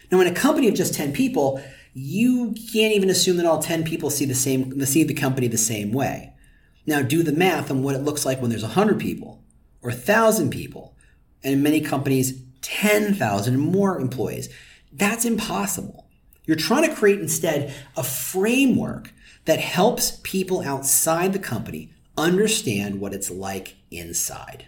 Now, 0.10 0.22
in 0.22 0.28
a 0.28 0.34
company 0.34 0.70
of 0.70 0.76
just 0.76 0.94
10 0.94 1.12
people, 1.12 1.62
you 1.94 2.54
can't 2.72 2.94
even 2.94 3.10
assume 3.10 3.38
that 3.38 3.46
all 3.46 3.62
10 3.62 3.84
people 3.84 4.10
see 4.10 4.26
the 4.26 4.36
same, 4.36 4.86
see 4.86 5.04
the 5.04 5.14
company 5.14 5.48
the 5.48 5.58
same 5.58 5.92
way. 5.92 6.34
Now 6.86 7.02
do 7.02 7.24
the 7.24 7.32
math 7.32 7.72
on 7.72 7.84
what 7.84 7.96
it 7.96 8.04
looks 8.04 8.26
like 8.26 8.42
when 8.42 8.50
there's 8.50 8.64
100 8.64 9.00
people 9.00 9.44
or 9.82 9.90
1,000 9.90 10.50
people, 10.50 10.96
and 11.44 11.54
in 11.54 11.64
many 11.64 11.82
companies, 11.82 12.42
10,000 12.62 13.60
more 13.60 14.00
employees. 14.00 14.50
That's 14.92 15.26
impossible. 15.26 16.08
You're 16.46 16.58
trying 16.58 16.88
to 16.88 16.96
create 16.96 17.20
instead 17.20 17.74
a 17.96 18.04
framework 18.04 19.14
that 19.46 19.60
helps 19.60 20.20
people 20.24 20.62
outside 20.62 21.34
the 21.34 21.40
company 21.40 21.92
understand 22.18 23.00
what 23.00 23.14
it's 23.14 23.30
like 23.30 23.76
inside. 23.92 24.68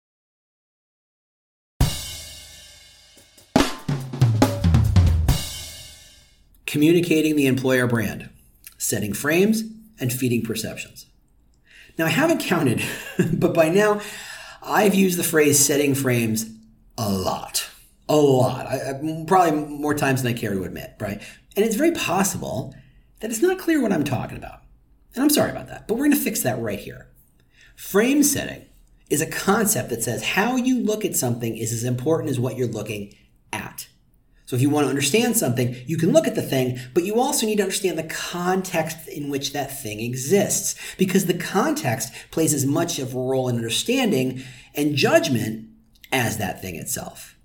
Communicating 6.71 7.35
the 7.35 7.47
employer 7.47 7.85
brand, 7.85 8.29
setting 8.77 9.11
frames, 9.11 9.63
and 9.99 10.11
feeding 10.11 10.41
perceptions. 10.41 11.05
Now, 11.97 12.05
I 12.05 12.09
haven't 12.09 12.39
counted, 12.39 12.81
but 13.33 13.53
by 13.53 13.67
now 13.67 13.99
I've 14.63 14.95
used 14.95 15.19
the 15.19 15.23
phrase 15.23 15.59
setting 15.59 15.93
frames 15.93 16.49
a 16.97 17.11
lot. 17.11 17.69
A 18.07 18.15
lot. 18.15 18.67
I, 18.67 18.91
I, 18.91 19.23
probably 19.27 19.51
more 19.51 19.93
times 19.93 20.23
than 20.23 20.33
I 20.33 20.37
care 20.37 20.53
to 20.53 20.63
admit, 20.63 20.95
right? 20.97 21.21
And 21.57 21.65
it's 21.65 21.75
very 21.75 21.91
possible 21.91 22.73
that 23.19 23.31
it's 23.31 23.41
not 23.41 23.59
clear 23.59 23.81
what 23.81 23.91
I'm 23.91 24.05
talking 24.05 24.37
about. 24.37 24.61
And 25.13 25.23
I'm 25.23 25.29
sorry 25.29 25.51
about 25.51 25.67
that, 25.67 25.89
but 25.89 25.95
we're 25.95 26.05
going 26.05 26.17
to 26.17 26.23
fix 26.23 26.41
that 26.43 26.61
right 26.61 26.79
here. 26.79 27.07
Frame 27.75 28.23
setting 28.23 28.65
is 29.09 29.21
a 29.21 29.29
concept 29.29 29.89
that 29.89 30.03
says 30.03 30.23
how 30.23 30.55
you 30.55 30.79
look 30.79 31.03
at 31.03 31.17
something 31.17 31.57
is 31.57 31.73
as 31.73 31.83
important 31.83 32.29
as 32.29 32.39
what 32.39 32.55
you're 32.55 32.67
looking 32.69 33.13
at. 33.51 33.87
So 34.51 34.57
if 34.57 34.61
you 34.61 34.69
want 34.69 34.83
to 34.83 34.89
understand 34.89 35.37
something, 35.37 35.77
you 35.87 35.97
can 35.97 36.11
look 36.11 36.27
at 36.27 36.35
the 36.35 36.41
thing, 36.41 36.77
but 36.93 37.05
you 37.05 37.21
also 37.21 37.45
need 37.45 37.55
to 37.55 37.63
understand 37.63 37.97
the 37.97 38.03
context 38.03 39.07
in 39.07 39.29
which 39.29 39.53
that 39.53 39.81
thing 39.81 40.01
exists. 40.01 40.75
Because 40.97 41.25
the 41.25 41.33
context 41.33 42.11
plays 42.31 42.53
as 42.53 42.65
much 42.65 42.99
of 42.99 43.15
a 43.15 43.17
role 43.17 43.47
in 43.47 43.55
understanding 43.55 44.43
and 44.75 44.97
judgment 44.97 45.69
as 46.11 46.37
that 46.37 46.61
thing 46.61 46.75
itself. 46.75 47.37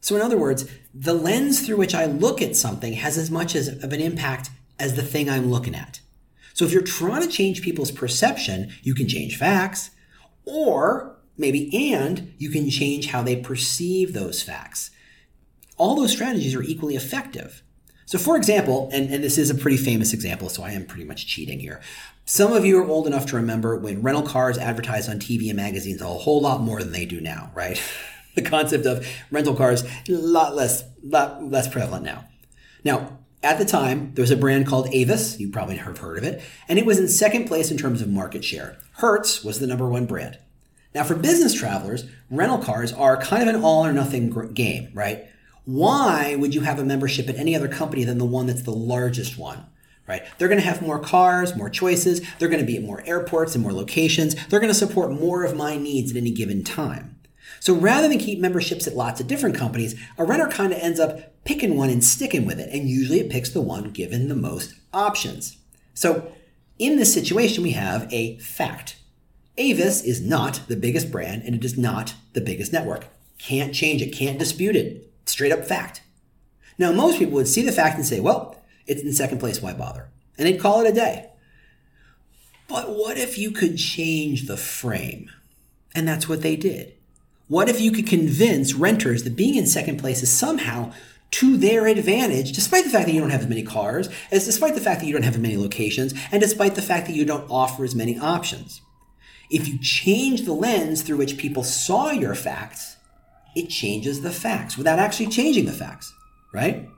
So 0.00 0.14
in 0.14 0.22
other 0.22 0.38
words, 0.38 0.70
the 0.94 1.12
lens 1.12 1.66
through 1.66 1.78
which 1.78 1.92
I 1.92 2.04
look 2.04 2.40
at 2.40 2.54
something 2.54 2.92
has 2.92 3.18
as 3.18 3.32
much 3.32 3.56
as 3.56 3.66
of 3.66 3.92
an 3.92 4.00
impact 4.00 4.50
as 4.78 4.94
the 4.94 5.02
thing 5.02 5.28
I'm 5.28 5.50
looking 5.50 5.74
at. 5.74 5.98
So 6.54 6.64
if 6.64 6.72
you're 6.72 6.82
trying 6.82 7.22
to 7.22 7.28
change 7.28 7.62
people's 7.62 7.90
perception, 7.90 8.70
you 8.84 8.94
can 8.94 9.08
change 9.08 9.36
facts, 9.36 9.90
or 10.44 11.16
maybe, 11.36 11.92
and 11.92 12.32
you 12.38 12.50
can 12.50 12.70
change 12.70 13.08
how 13.08 13.24
they 13.24 13.34
perceive 13.34 14.12
those 14.12 14.40
facts. 14.40 14.92
All 15.78 15.96
those 15.96 16.12
strategies 16.12 16.54
are 16.54 16.62
equally 16.62 16.96
effective. 16.96 17.62
So, 18.04 18.18
for 18.18 18.36
example, 18.36 18.88
and, 18.92 19.12
and 19.12 19.22
this 19.22 19.36
is 19.36 19.50
a 19.50 19.54
pretty 19.54 19.76
famous 19.76 20.12
example, 20.12 20.48
so 20.48 20.62
I 20.62 20.72
am 20.72 20.86
pretty 20.86 21.04
much 21.04 21.26
cheating 21.26 21.60
here. 21.60 21.80
Some 22.24 22.52
of 22.52 22.64
you 22.64 22.78
are 22.78 22.86
old 22.86 23.06
enough 23.06 23.26
to 23.26 23.36
remember 23.36 23.76
when 23.76 24.02
rental 24.02 24.22
cars 24.22 24.58
advertised 24.58 25.10
on 25.10 25.18
TV 25.18 25.48
and 25.48 25.56
magazines 25.56 26.00
a 26.00 26.06
whole 26.06 26.40
lot 26.40 26.60
more 26.60 26.80
than 26.80 26.92
they 26.92 27.04
do 27.04 27.20
now, 27.20 27.50
right? 27.54 27.80
the 28.34 28.42
concept 28.42 28.86
of 28.86 29.06
rental 29.30 29.54
cars 29.54 29.84
a 30.08 30.12
lot 30.12 30.54
less, 30.54 30.84
lot 31.02 31.44
less 31.44 31.68
prevalent 31.68 32.04
now. 32.04 32.24
Now, 32.84 33.18
at 33.42 33.58
the 33.58 33.64
time, 33.64 34.12
there 34.14 34.22
was 34.22 34.30
a 34.30 34.36
brand 34.36 34.66
called 34.66 34.88
Avis. 34.92 35.38
You 35.38 35.50
probably 35.50 35.76
have 35.76 35.98
heard 35.98 36.18
of 36.18 36.24
it. 36.24 36.42
And 36.68 36.78
it 36.78 36.86
was 36.86 36.98
in 36.98 37.08
second 37.08 37.46
place 37.46 37.70
in 37.70 37.76
terms 37.76 38.02
of 38.02 38.08
market 38.08 38.44
share. 38.44 38.78
Hertz 38.94 39.44
was 39.44 39.60
the 39.60 39.66
number 39.66 39.88
one 39.88 40.06
brand. 40.06 40.38
Now, 40.94 41.04
for 41.04 41.14
business 41.14 41.54
travelers, 41.54 42.04
rental 42.30 42.58
cars 42.58 42.92
are 42.92 43.16
kind 43.16 43.42
of 43.42 43.54
an 43.54 43.62
all 43.62 43.84
or 43.86 43.92
nothing 43.92 44.30
game, 44.54 44.88
right? 44.94 45.26
Why 45.68 46.34
would 46.34 46.54
you 46.54 46.62
have 46.62 46.78
a 46.78 46.82
membership 46.82 47.28
at 47.28 47.36
any 47.36 47.54
other 47.54 47.68
company 47.68 48.02
than 48.02 48.16
the 48.16 48.24
one 48.24 48.46
that's 48.46 48.62
the 48.62 48.70
largest 48.70 49.36
one? 49.36 49.66
Right? 50.06 50.22
They're 50.38 50.48
going 50.48 50.62
to 50.62 50.66
have 50.66 50.80
more 50.80 50.98
cars, 50.98 51.54
more 51.54 51.68
choices. 51.68 52.22
They're 52.38 52.48
going 52.48 52.62
to 52.62 52.66
be 52.66 52.78
at 52.78 52.82
more 52.82 53.02
airports 53.04 53.54
and 53.54 53.62
more 53.62 53.74
locations. 53.74 54.34
They're 54.46 54.60
going 54.60 54.72
to 54.72 54.78
support 54.78 55.12
more 55.12 55.44
of 55.44 55.58
my 55.58 55.76
needs 55.76 56.10
at 56.10 56.16
any 56.16 56.30
given 56.30 56.64
time. 56.64 57.18
So 57.60 57.74
rather 57.74 58.08
than 58.08 58.16
keep 58.16 58.38
memberships 58.38 58.86
at 58.86 58.96
lots 58.96 59.20
of 59.20 59.26
different 59.26 59.56
companies, 59.56 59.94
a 60.16 60.24
renter 60.24 60.48
kind 60.48 60.72
of 60.72 60.78
ends 60.78 60.98
up 60.98 61.44
picking 61.44 61.76
one 61.76 61.90
and 61.90 62.02
sticking 62.02 62.46
with 62.46 62.58
it. 62.58 62.70
And 62.72 62.88
usually 62.88 63.20
it 63.20 63.30
picks 63.30 63.50
the 63.50 63.60
one 63.60 63.90
given 63.90 64.28
the 64.28 64.34
most 64.34 64.72
options. 64.94 65.58
So 65.92 66.32
in 66.78 66.96
this 66.96 67.12
situation, 67.12 67.62
we 67.62 67.72
have 67.72 68.10
a 68.10 68.38
fact. 68.38 68.96
Avis 69.58 70.02
is 70.02 70.22
not 70.22 70.62
the 70.66 70.76
biggest 70.76 71.12
brand 71.12 71.42
and 71.42 71.54
it 71.54 71.62
is 71.62 71.76
not 71.76 72.14
the 72.32 72.40
biggest 72.40 72.72
network. 72.72 73.04
Can't 73.36 73.74
change 73.74 74.00
it, 74.00 74.14
can't 74.14 74.38
dispute 74.38 74.74
it. 74.74 75.07
Straight 75.28 75.52
up 75.52 75.64
fact. 75.64 76.02
Now, 76.78 76.90
most 76.90 77.18
people 77.18 77.34
would 77.34 77.48
see 77.48 77.62
the 77.62 77.72
fact 77.72 77.96
and 77.96 78.06
say, 78.06 78.18
well, 78.18 78.56
it's 78.86 79.02
in 79.02 79.12
second 79.12 79.38
place, 79.38 79.60
why 79.60 79.74
bother? 79.74 80.08
And 80.38 80.46
they'd 80.46 80.60
call 80.60 80.80
it 80.80 80.90
a 80.90 80.94
day. 80.94 81.28
But 82.66 82.90
what 82.90 83.18
if 83.18 83.36
you 83.36 83.50
could 83.50 83.76
change 83.76 84.46
the 84.46 84.56
frame? 84.56 85.30
And 85.94 86.08
that's 86.08 86.28
what 86.28 86.42
they 86.42 86.56
did. 86.56 86.94
What 87.46 87.68
if 87.68 87.80
you 87.80 87.92
could 87.92 88.06
convince 88.06 88.74
renters 88.74 89.24
that 89.24 89.36
being 89.36 89.56
in 89.56 89.66
second 89.66 89.98
place 89.98 90.22
is 90.22 90.30
somehow 90.30 90.92
to 91.30 91.56
their 91.56 91.86
advantage, 91.86 92.52
despite 92.52 92.84
the 92.84 92.90
fact 92.90 93.06
that 93.06 93.12
you 93.12 93.20
don't 93.20 93.30
have 93.30 93.42
as 93.42 93.48
many 93.48 93.62
cars, 93.62 94.08
as 94.30 94.46
despite 94.46 94.74
the 94.74 94.80
fact 94.80 95.00
that 95.00 95.06
you 95.06 95.12
don't 95.12 95.24
have 95.24 95.34
as 95.34 95.40
many 95.40 95.56
locations, 95.56 96.14
and 96.30 96.40
despite 96.40 96.74
the 96.74 96.82
fact 96.82 97.06
that 97.06 97.16
you 97.16 97.24
don't 97.24 97.50
offer 97.50 97.84
as 97.84 97.94
many 97.94 98.18
options? 98.18 98.80
If 99.50 99.66
you 99.66 99.78
change 99.78 100.42
the 100.42 100.52
lens 100.52 101.02
through 101.02 101.16
which 101.18 101.38
people 101.38 101.64
saw 101.64 102.10
your 102.10 102.34
facts, 102.34 102.97
it 103.58 103.68
changes 103.68 104.22
the 104.22 104.30
facts 104.30 104.78
without 104.78 105.00
actually 105.00 105.26
changing 105.26 105.66
the 105.66 105.72
facts, 105.72 106.14
right? 106.52 106.88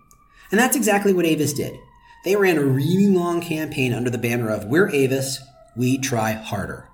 And 0.50 0.60
that's 0.60 0.76
exactly 0.76 1.12
what 1.12 1.24
Avis 1.24 1.54
did. 1.54 1.78
They 2.24 2.36
ran 2.36 2.58
a 2.58 2.64
really 2.64 3.08
long 3.08 3.40
campaign 3.40 3.94
under 3.94 4.10
the 4.10 4.18
banner 4.18 4.50
of 4.50 4.66
We're 4.66 4.90
Avis, 4.90 5.40
we 5.74 5.96
try 5.96 6.32
harder. 6.32 6.88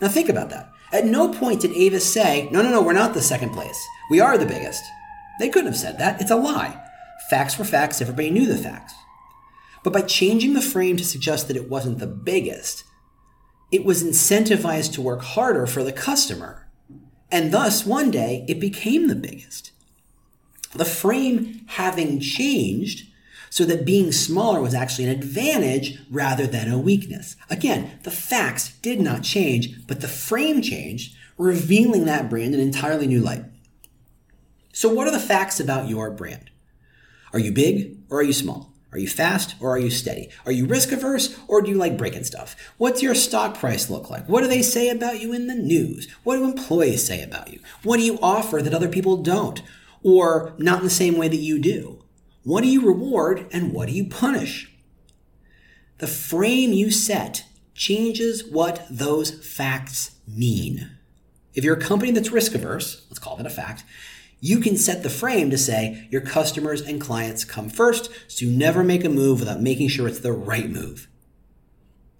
Now 0.00 0.08
think 0.08 0.30
about 0.30 0.48
that. 0.50 0.72
At 0.92 1.04
no 1.04 1.28
point 1.32 1.60
did 1.60 1.72
Avis 1.72 2.10
say, 2.10 2.48
no, 2.50 2.62
no, 2.62 2.70
no, 2.70 2.82
we're 2.82 2.94
not 2.94 3.12
the 3.12 3.20
second 3.20 3.50
place. 3.50 3.86
We 4.10 4.20
are 4.20 4.38
the 4.38 4.46
biggest. 4.46 4.82
They 5.38 5.50
couldn't 5.50 5.70
have 5.70 5.76
said 5.76 5.98
that. 5.98 6.20
It's 6.20 6.30
a 6.30 6.36
lie. 6.36 6.82
Facts 7.28 7.58
were 7.58 7.64
facts. 7.66 8.00
Everybody 8.00 8.30
knew 8.30 8.46
the 8.46 8.56
facts. 8.56 8.94
But 9.84 9.92
by 9.92 10.02
changing 10.02 10.54
the 10.54 10.62
frame 10.62 10.96
to 10.96 11.04
suggest 11.04 11.48
that 11.48 11.56
it 11.56 11.68
wasn't 11.68 11.98
the 11.98 12.06
biggest, 12.06 12.84
it 13.70 13.84
was 13.84 14.02
incentivized 14.02 14.94
to 14.94 15.02
work 15.02 15.22
harder 15.22 15.66
for 15.66 15.84
the 15.84 15.92
customer. 15.92 16.66
And 17.32 17.52
thus, 17.52 17.86
one 17.86 18.10
day, 18.10 18.44
it 18.48 18.60
became 18.60 19.08
the 19.08 19.14
biggest. 19.14 19.72
The 20.74 20.84
frame 20.84 21.64
having 21.66 22.20
changed 22.20 23.08
so 23.50 23.64
that 23.64 23.84
being 23.84 24.12
smaller 24.12 24.60
was 24.60 24.74
actually 24.74 25.04
an 25.04 25.10
advantage 25.10 25.98
rather 26.08 26.46
than 26.46 26.70
a 26.70 26.78
weakness. 26.78 27.36
Again, 27.50 27.98
the 28.04 28.10
facts 28.10 28.76
did 28.78 29.00
not 29.00 29.24
change, 29.24 29.86
but 29.88 30.00
the 30.00 30.08
frame 30.08 30.62
changed, 30.62 31.16
revealing 31.36 32.04
that 32.04 32.30
brand 32.30 32.54
an 32.54 32.60
entirely 32.60 33.08
new 33.08 33.20
light. 33.20 33.44
So, 34.72 34.88
what 34.88 35.08
are 35.08 35.12
the 35.12 35.18
facts 35.18 35.58
about 35.58 35.88
your 35.88 36.12
brand? 36.12 36.50
Are 37.32 37.40
you 37.40 37.50
big 37.52 37.98
or 38.08 38.20
are 38.20 38.22
you 38.22 38.32
small? 38.32 38.69
Are 38.92 38.98
you 38.98 39.08
fast 39.08 39.54
or 39.60 39.70
are 39.70 39.78
you 39.78 39.90
steady? 39.90 40.30
Are 40.44 40.52
you 40.52 40.66
risk 40.66 40.90
averse 40.90 41.38
or 41.46 41.62
do 41.62 41.70
you 41.70 41.76
like 41.76 41.96
breaking 41.96 42.24
stuff? 42.24 42.56
What's 42.76 43.02
your 43.02 43.14
stock 43.14 43.56
price 43.56 43.88
look 43.88 44.10
like? 44.10 44.28
What 44.28 44.42
do 44.42 44.48
they 44.48 44.62
say 44.62 44.88
about 44.88 45.20
you 45.20 45.32
in 45.32 45.46
the 45.46 45.54
news? 45.54 46.10
What 46.24 46.36
do 46.36 46.44
employees 46.44 47.06
say 47.06 47.22
about 47.22 47.52
you? 47.52 47.60
What 47.84 47.98
do 47.98 48.02
you 48.04 48.18
offer 48.20 48.60
that 48.60 48.74
other 48.74 48.88
people 48.88 49.18
don't? 49.18 49.62
Or 50.02 50.54
not 50.58 50.78
in 50.78 50.84
the 50.84 50.90
same 50.90 51.16
way 51.16 51.28
that 51.28 51.36
you 51.36 51.60
do? 51.60 52.04
What 52.42 52.62
do 52.62 52.68
you 52.68 52.84
reward 52.84 53.46
and 53.52 53.72
what 53.72 53.88
do 53.88 53.94
you 53.94 54.08
punish? 54.08 54.72
The 55.98 56.06
frame 56.06 56.72
you 56.72 56.90
set 56.90 57.44
changes 57.74 58.44
what 58.44 58.86
those 58.90 59.46
facts 59.46 60.16
mean. 60.26 60.90
If 61.54 61.64
you're 61.64 61.76
a 61.76 61.80
company 61.80 62.10
that's 62.12 62.30
risk 62.30 62.54
averse, 62.54 63.06
let's 63.10 63.18
call 63.18 63.36
that 63.36 63.46
a 63.46 63.50
fact, 63.50 63.84
you 64.40 64.58
can 64.60 64.76
set 64.76 65.02
the 65.02 65.10
frame 65.10 65.50
to 65.50 65.58
say 65.58 66.08
your 66.10 66.22
customers 66.22 66.80
and 66.80 67.00
clients 67.00 67.44
come 67.44 67.68
first, 67.68 68.10
so 68.28 68.44
you 68.44 68.50
never 68.50 68.82
make 68.82 69.04
a 69.04 69.08
move 69.08 69.40
without 69.40 69.60
making 69.60 69.88
sure 69.88 70.08
it's 70.08 70.20
the 70.20 70.32
right 70.32 70.70
move. 70.70 71.08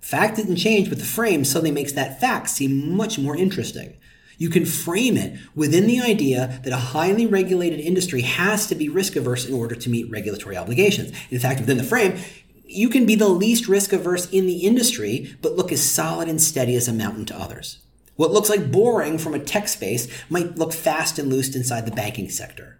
Fact 0.01 0.37
didn't 0.37 0.57
change, 0.57 0.89
but 0.89 0.99
the 0.99 1.05
frame 1.05 1.45
suddenly 1.45 1.71
makes 1.71 1.93
that 1.93 2.21
fact 2.21 2.49
seem 2.51 2.97
much 2.97 3.19
more 3.19 3.37
interesting. 3.37 3.97
You 4.39 4.49
can 4.49 4.65
frame 4.65 5.17
it 5.19 5.39
within 5.55 5.87
the 5.87 6.01
idea 6.01 6.61
that 6.65 6.73
a 6.73 6.77
highly 6.77 7.27
regulated 7.27 7.81
industry 7.81 8.23
has 8.23 8.67
to 8.69 8.75
be 8.75 8.89
risk 8.89 9.15
averse 9.17 9.47
in 9.47 9.55
order 9.55 9.75
to 9.75 9.91
meet 9.91 10.11
regulatory 10.11 10.57
obligations. 10.57 11.13
In 11.31 11.39
fact, 11.39 11.61
within 11.61 11.77
the 11.77 11.85
frame, 11.85 12.19
you 12.65 12.89
can 12.89 13.05
be 13.05 13.15
the 13.15 13.29
least 13.29 13.69
risk 13.69 13.93
averse 13.93 14.31
in 14.31 14.47
the 14.47 14.67
industry, 14.67 15.37
but 15.43 15.57
look 15.57 15.71
as 15.73 15.83
solid 15.83 16.29
and 16.29 16.41
steady 16.41 16.75
as 16.75 16.89
a 16.89 16.93
mountain 16.93 17.27
to 17.27 17.39
others. 17.39 17.81
What 18.21 18.33
looks 18.33 18.51
like 18.51 18.71
boring 18.71 19.17
from 19.17 19.33
a 19.33 19.39
tech 19.39 19.67
space 19.67 20.07
might 20.29 20.59
look 20.59 20.75
fast 20.75 21.19
and 21.19 21.31
loose 21.31 21.57
inside 21.57 21.87
the 21.87 21.91
banking 21.91 22.29
sector. 22.29 22.79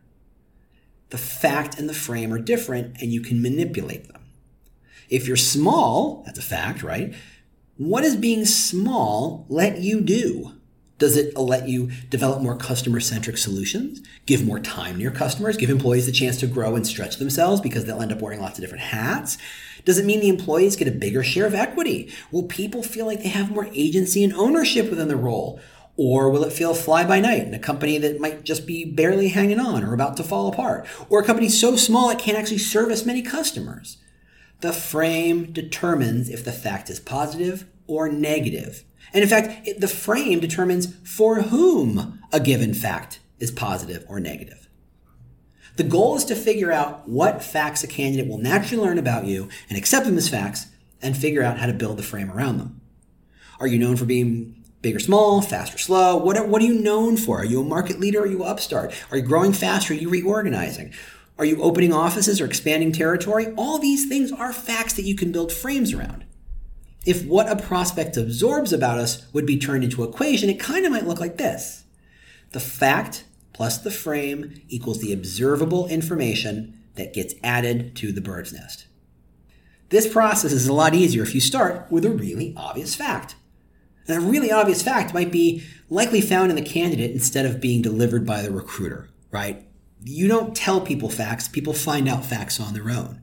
The 1.09 1.17
fact 1.17 1.79
and 1.79 1.89
the 1.89 1.95
frame 1.95 2.35
are 2.35 2.39
different, 2.39 3.01
and 3.01 3.11
you 3.11 3.23
can 3.23 3.41
manipulate 3.41 4.07
them. 4.07 4.21
If 5.09 5.27
you're 5.27 5.39
small, 5.39 6.23
that's 6.27 6.39
a 6.39 6.43
fact, 6.43 6.83
right? 6.83 7.15
What 7.79 8.03
does 8.03 8.17
being 8.17 8.45
small 8.45 9.47
let 9.49 9.79
you 9.79 10.03
do? 10.03 10.60
Does 11.01 11.17
it 11.17 11.35
let 11.35 11.67
you 11.67 11.91
develop 12.11 12.43
more 12.43 12.55
customer 12.55 13.01
centric 13.01 13.39
solutions, 13.39 14.03
give 14.27 14.45
more 14.45 14.61
time 14.61 14.97
to 14.97 15.01
your 15.01 15.11
customers, 15.11 15.57
give 15.57 15.71
employees 15.71 16.05
the 16.05 16.13
chance 16.13 16.37
to 16.41 16.47
grow 16.47 16.77
and 16.77 16.87
stretch 16.87 17.17
themselves 17.17 17.63
because 17.63 17.87
they'll 17.87 18.03
end 18.03 18.13
up 18.13 18.21
wearing 18.21 18.41
lots 18.41 18.59
of 18.59 18.63
different 18.63 18.85
hats? 18.85 19.39
Does 19.87 19.97
it 19.97 20.05
mean 20.05 20.21
the 20.21 20.29
employees 20.29 20.77
get 20.77 20.89
a 20.89 20.93
bigger 20.93 21.25
share 21.25 21.47
of 21.47 21.55
equity? 21.55 22.13
Will 22.31 22.43
people 22.43 22.83
feel 22.83 23.07
like 23.07 23.23
they 23.23 23.31
have 23.31 23.51
more 23.51 23.71
agency 23.73 24.23
and 24.23 24.35
ownership 24.35 24.91
within 24.91 25.09
the 25.09 25.17
role? 25.17 25.59
Or 25.97 26.29
will 26.29 26.45
it 26.45 26.53
feel 26.53 26.75
fly 26.75 27.07
by 27.07 27.19
night 27.19 27.47
in 27.47 27.55
a 27.55 27.59
company 27.59 27.97
that 27.97 28.21
might 28.21 28.45
just 28.45 28.67
be 28.67 28.85
barely 28.85 29.29
hanging 29.29 29.59
on 29.59 29.83
or 29.83 29.95
about 29.95 30.19
to 30.19 30.23
fall 30.23 30.49
apart? 30.49 30.87
Or 31.09 31.21
a 31.21 31.25
company 31.25 31.49
so 31.49 31.77
small 31.77 32.11
it 32.11 32.19
can't 32.19 32.37
actually 32.37 32.59
service 32.59 33.07
many 33.07 33.23
customers? 33.23 33.97
The 34.61 34.75
frame 34.75 35.51
determines 35.51 36.29
if 36.29 36.45
the 36.45 36.53
fact 36.53 36.91
is 36.91 37.01
positive 37.01 37.65
or 37.87 38.11
negative. 38.11 38.85
And 39.13 39.23
in 39.23 39.29
fact, 39.29 39.67
it, 39.67 39.81
the 39.81 39.89
frame 39.89 40.41
determines 40.41 40.95
for 41.05 41.43
whom 41.43 42.21
a 42.33 42.41
given 42.41 42.75
fact 42.75 43.21
is 43.39 43.51
positive 43.51 44.05
or 44.09 44.21
negative. 44.21 44.69
The 45.77 45.85
goal 45.85 46.17
is 46.17 46.25
to 46.27 46.35
figure 46.35 46.73
out 46.73 47.09
what 47.09 47.43
facts 47.43 47.83
a 47.83 47.87
candidate 47.87 48.29
will 48.29 48.39
naturally 48.39 48.83
learn 48.83 48.99
about 48.99 49.25
you 49.25 49.49
and 49.69 49.79
accept 49.79 50.07
them 50.07 50.19
as 50.19 50.29
facts 50.29 50.67
and 51.01 51.17
figure 51.17 51.43
out 51.43 51.59
how 51.59 51.67
to 51.67 51.73
build 51.73 51.97
the 51.97 52.03
frame 52.03 52.31
around 52.31 52.59
them. 52.59 52.81
Are 53.59 53.67
you 53.67 53.79
known 53.79 53.97
for 53.97 54.05
being 54.05 54.63
big 54.83 54.97
or 54.97 55.01
small, 55.01 55.41
fast 55.43 55.75
or 55.75 55.79
slow? 55.79 56.17
What 56.17 56.37
are, 56.37 56.47
what 56.47 56.63
are 56.63 56.67
you 56.67 56.81
known 56.81 57.17
for? 57.17 57.41
Are 57.41 57.45
you 57.45 57.61
a 57.61 57.65
market 57.65 58.01
leader 58.01 58.21
or 58.21 58.25
are 58.25 58.27
you 58.27 58.45
upstart? 58.45 58.93
Are 59.11 59.17
you 59.17 59.23
growing 59.23 59.53
fast 59.53 59.91
or 59.91 59.95
are 59.95 59.97
you 59.97 60.09
reorganizing? 60.09 60.93
Are 61.39 61.45
you 61.45 61.63
opening 61.63 61.93
offices 61.93 62.41
or 62.41 62.45
expanding 62.45 62.93
territory? 62.93 63.53
All 63.57 63.79
these 63.79 64.09
things 64.09 64.33
are 64.33 64.53
facts 64.53 64.95
that 64.95 65.05
you 65.05 65.17
can 65.17 65.33
build 65.33 65.53
frames 65.53 65.95
around 65.95 66.25
if 67.07 67.25
what 67.25 67.51
a 67.51 67.57
prospect 67.57 68.17
absorbs 68.17 68.73
about 68.73 68.99
us 68.99 69.27
would 69.33 69.47
be 69.47 69.59
turned 69.59 69.85
into 69.85 70.03
an 70.03 70.11
equation, 70.11 70.51
it 70.51 70.61
kind 70.61 70.85
of 70.85 70.93
might 70.93 71.07
look 71.07 71.21
like 71.21 71.39
this. 71.39 71.85
The 72.53 72.61
fact 72.61 73.25
plus 73.53 73.79
the 73.79 73.91
frame 73.91 74.63
equals 74.69 75.01
the 75.01 75.13
observable 75.13 75.87
information 75.89 76.79
that 76.95 77.13
gets 77.13 77.35
added 77.43 77.95
to 77.97 78.13
the 78.13 78.21
bird's 78.21 78.53
nest. 78.53 78.87
This 79.91 80.11
process 80.11 80.53
is 80.53 80.69
a 80.69 80.73
lot 80.73 80.95
easier 80.95 81.23
if 81.23 81.35
you 81.35 81.41
start 81.41 81.91
with 81.91 82.05
a 82.05 82.11
really 82.11 82.55
obvious 82.57 82.95
fact. 82.95 83.37
And 84.07 84.17
a 84.17 84.27
really 84.27 84.51
obvious 84.51 84.83
fact 84.83 85.15
might 85.15 85.31
be 85.31 85.65
likely 85.89 86.21
found 86.21 86.51
in 86.51 86.57
the 86.57 86.63
candidate 86.63 87.11
instead 87.11 87.47
of 87.47 87.61
being 87.61 87.83
delivered 87.83 88.27
by 88.27 88.43
the 88.43 88.51
recruiter, 88.51 89.09
right? 89.31 89.67
You 90.05 90.29
don't 90.29 90.57
tell 90.57 90.81
people 90.81 91.11
facts, 91.11 91.49
people 91.49 91.73
find 91.73 92.09
out 92.09 92.25
facts 92.25 92.59
on 92.61 92.73
their 92.73 92.91
own. 92.91 93.20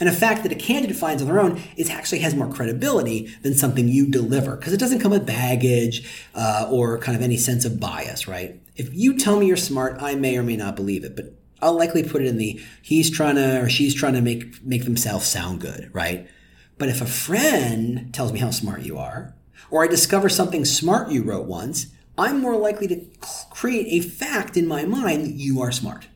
And 0.00 0.08
a 0.08 0.12
fact 0.12 0.42
that 0.42 0.52
a 0.52 0.56
candidate 0.56 0.96
finds 0.96 1.22
on 1.22 1.28
their 1.28 1.40
own 1.40 1.60
is 1.76 1.90
actually 1.90 2.20
has 2.20 2.34
more 2.34 2.52
credibility 2.52 3.34
than 3.42 3.54
something 3.54 3.88
you 3.88 4.06
deliver 4.06 4.56
because 4.56 4.72
it 4.72 4.80
doesn't 4.80 5.00
come 5.00 5.12
with 5.12 5.26
baggage 5.26 6.08
uh, 6.34 6.68
or 6.70 6.98
kind 6.98 7.16
of 7.16 7.22
any 7.22 7.36
sense 7.36 7.64
of 7.64 7.80
bias, 7.80 8.28
right? 8.28 8.60
If 8.76 8.94
you 8.94 9.18
tell 9.18 9.38
me 9.38 9.46
you're 9.46 9.56
smart, 9.56 10.00
I 10.00 10.14
may 10.14 10.36
or 10.36 10.42
may 10.42 10.56
not 10.56 10.76
believe 10.76 11.04
it, 11.04 11.16
but 11.16 11.34
I'll 11.60 11.76
likely 11.76 12.02
put 12.02 12.22
it 12.22 12.28
in 12.28 12.38
the 12.38 12.60
he's 12.82 13.10
trying 13.10 13.34
to 13.36 13.62
or 13.62 13.68
she's 13.68 13.94
trying 13.94 14.14
to 14.14 14.20
make 14.20 14.64
make 14.64 14.84
themselves 14.84 15.26
sound 15.26 15.60
good, 15.60 15.90
right? 15.92 16.28
But 16.76 16.88
if 16.88 17.00
a 17.00 17.06
friend 17.06 18.14
tells 18.14 18.32
me 18.32 18.38
how 18.38 18.50
smart 18.50 18.82
you 18.82 18.98
are, 18.98 19.34
or 19.70 19.82
I 19.82 19.88
discover 19.88 20.28
something 20.28 20.64
smart 20.64 21.10
you 21.10 21.22
wrote 21.22 21.46
once, 21.46 21.88
I'm 22.16 22.40
more 22.40 22.56
likely 22.56 22.86
to 22.88 23.04
create 23.50 23.86
a 23.88 24.06
fact 24.06 24.56
in 24.56 24.66
my 24.66 24.84
mind 24.84 25.24
that 25.24 25.34
you 25.34 25.60
are 25.60 25.72
smart. 25.72 26.06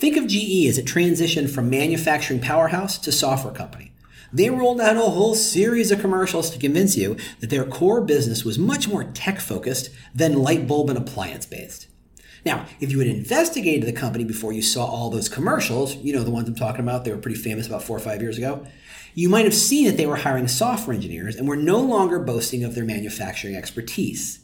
Think 0.00 0.16
of 0.16 0.28
GE 0.28 0.66
as 0.66 0.78
it 0.78 0.86
transitioned 0.86 1.50
from 1.50 1.68
manufacturing 1.68 2.40
powerhouse 2.40 2.96
to 2.96 3.12
software 3.12 3.52
company. 3.52 3.92
They 4.32 4.48
rolled 4.48 4.80
out 4.80 4.96
a 4.96 5.00
whole 5.00 5.34
series 5.34 5.90
of 5.90 6.00
commercials 6.00 6.48
to 6.50 6.58
convince 6.58 6.96
you 6.96 7.18
that 7.40 7.50
their 7.50 7.66
core 7.66 8.00
business 8.00 8.42
was 8.42 8.58
much 8.58 8.88
more 8.88 9.04
tech 9.04 9.40
focused 9.40 9.90
than 10.14 10.42
light 10.42 10.66
bulb 10.66 10.88
and 10.88 10.96
appliance 10.96 11.44
based. 11.44 11.86
Now, 12.46 12.64
if 12.80 12.90
you 12.90 12.98
had 12.98 13.08
investigated 13.08 13.86
the 13.86 13.92
company 13.92 14.24
before 14.24 14.54
you 14.54 14.62
saw 14.62 14.86
all 14.86 15.10
those 15.10 15.28
commercials, 15.28 15.96
you 15.96 16.14
know 16.14 16.24
the 16.24 16.30
ones 16.30 16.48
I'm 16.48 16.54
talking 16.54 16.80
about, 16.80 17.04
they 17.04 17.12
were 17.12 17.18
pretty 17.18 17.38
famous 17.38 17.66
about 17.66 17.82
four 17.82 17.98
or 17.98 18.00
five 18.00 18.22
years 18.22 18.38
ago, 18.38 18.66
you 19.12 19.28
might 19.28 19.44
have 19.44 19.52
seen 19.52 19.84
that 19.84 19.98
they 19.98 20.06
were 20.06 20.16
hiring 20.16 20.48
software 20.48 20.94
engineers 20.94 21.36
and 21.36 21.46
were 21.46 21.56
no 21.56 21.78
longer 21.78 22.18
boasting 22.18 22.64
of 22.64 22.74
their 22.74 22.86
manufacturing 22.86 23.54
expertise. 23.54 24.38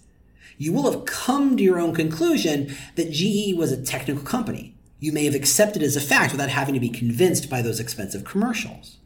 You 0.58 0.74
will 0.74 0.92
have 0.92 1.06
come 1.06 1.56
to 1.56 1.62
your 1.62 1.80
own 1.80 1.94
conclusion 1.94 2.76
that 2.96 3.10
GE 3.10 3.56
was 3.56 3.72
a 3.72 3.82
technical 3.82 4.22
company 4.22 4.75
you 4.98 5.12
may 5.12 5.24
have 5.24 5.34
accepted 5.34 5.82
as 5.82 5.96
a 5.96 6.00
fact 6.00 6.32
without 6.32 6.48
having 6.48 6.74
to 6.74 6.80
be 6.80 6.88
convinced 6.88 7.50
by 7.50 7.62
those 7.62 7.80
expensive 7.80 8.24
commercials. 8.24 8.98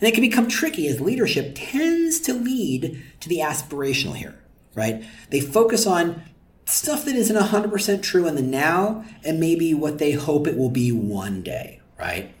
And 0.00 0.08
it 0.08 0.14
can 0.14 0.22
become 0.22 0.48
tricky 0.48 0.88
as 0.88 1.00
leadership 1.00 1.52
tends 1.54 2.20
to 2.20 2.34
lead 2.34 3.02
to 3.20 3.28
the 3.28 3.38
aspirational 3.38 4.16
here, 4.16 4.38
right? 4.74 5.04
They 5.30 5.40
focus 5.40 5.86
on 5.86 6.22
stuff 6.66 7.04
that 7.04 7.14
isn't 7.14 7.36
100% 7.36 8.02
true 8.02 8.26
in 8.26 8.34
the 8.34 8.42
now 8.42 9.04
and 9.22 9.38
maybe 9.38 9.74
what 9.74 9.98
they 9.98 10.12
hope 10.12 10.46
it 10.46 10.56
will 10.56 10.70
be 10.70 10.90
one 10.90 11.42
day, 11.42 11.80
right? 11.98 12.34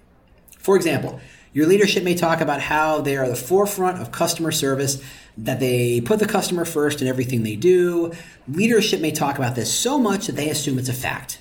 For 0.58 0.76
example, 0.76 1.20
your 1.52 1.66
leadership 1.66 2.02
may 2.02 2.14
talk 2.14 2.40
about 2.40 2.60
how 2.60 3.00
they 3.00 3.16
are 3.16 3.28
the 3.28 3.36
forefront 3.36 4.00
of 4.00 4.10
customer 4.10 4.50
service, 4.50 5.02
that 5.36 5.60
they 5.60 6.00
put 6.00 6.18
the 6.18 6.26
customer 6.26 6.64
first 6.64 7.00
in 7.00 7.06
everything 7.06 7.42
they 7.42 7.54
do. 7.54 8.12
Leadership 8.48 9.00
may 9.00 9.12
talk 9.12 9.36
about 9.36 9.54
this 9.54 9.72
so 9.72 9.98
much 9.98 10.26
that 10.26 10.36
they 10.36 10.48
assume 10.48 10.78
it's 10.78 10.88
a 10.88 10.94
fact. 10.94 11.38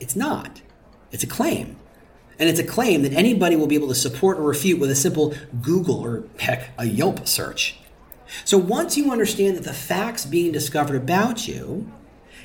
It's 0.00 0.16
not. 0.16 0.62
It's 1.12 1.22
a 1.22 1.28
claim. 1.28 1.76
And 2.38 2.48
it's 2.48 2.58
a 2.58 2.64
claim 2.64 3.02
that 3.02 3.12
anybody 3.12 3.54
will 3.54 3.66
be 3.66 3.74
able 3.74 3.88
to 3.88 3.94
support 3.94 4.38
or 4.38 4.42
refute 4.42 4.80
with 4.80 4.90
a 4.90 4.94
simple 4.94 5.34
Google 5.60 6.00
or 6.00 6.24
heck, 6.38 6.70
a 6.78 6.86
Yelp 6.86 7.28
search. 7.28 7.78
So 8.44 8.56
once 8.56 8.96
you 8.96 9.12
understand 9.12 9.56
that 9.56 9.64
the 9.64 9.74
facts 9.74 10.24
being 10.24 10.50
discovered 10.50 10.96
about 10.96 11.46
you, 11.46 11.92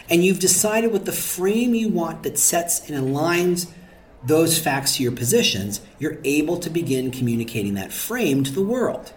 and 0.09 0.23
you've 0.23 0.39
decided 0.39 0.91
what 0.91 1.05
the 1.05 1.11
frame 1.11 1.73
you 1.73 1.89
want 1.89 2.23
that 2.23 2.37
sets 2.37 2.89
and 2.89 2.97
aligns 2.97 3.71
those 4.23 4.59
facts 4.59 4.97
to 4.97 5.03
your 5.03 5.11
positions, 5.11 5.81
you're 5.99 6.17
able 6.23 6.57
to 6.57 6.69
begin 6.69 7.11
communicating 7.11 7.75
that 7.75 7.93
frame 7.93 8.43
to 8.43 8.51
the 8.51 8.61
world. 8.61 9.13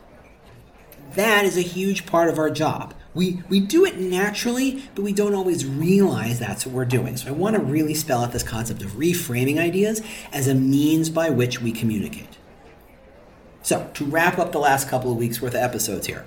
That 1.15 1.45
is 1.45 1.57
a 1.57 1.63
huge 1.63 2.07
part 2.07 2.29
of 2.29 2.39
our 2.39 2.51
job. 2.51 2.95
We, 3.15 3.43
we 3.49 3.61
do 3.61 3.85
it 3.85 3.99
naturally, 3.99 4.85
but 4.95 5.03
we 5.03 5.13
don't 5.13 5.35
always 5.35 5.67
realize 5.67 6.39
that's 6.39 6.67
what 6.67 6.75
we're 6.75 6.85
doing. 6.85 7.17
So 7.17 7.29
I 7.29 7.33
want 7.33 7.57
to 7.57 7.63
really 7.63 7.95
spell 7.95 8.23
out 8.23 8.33
this 8.33 8.43
concept 8.43 8.83
of 8.83 8.93
reframing 8.93 9.59
ideas 9.59 10.03
as 10.33 10.47
a 10.47 10.55
means 10.55 11.09
by 11.11 11.31
which 11.31 11.61
we 11.61 11.73
communicate. 11.73 12.39
So, 13.63 13.91
to 13.95 14.05
wrap 14.05 14.39
up 14.39 14.53
the 14.53 14.59
last 14.59 14.89
couple 14.89 15.11
of 15.11 15.19
weeks 15.19 15.43
worth 15.43 15.55
of 15.55 15.61
episodes 15.61 16.07
here, 16.07 16.25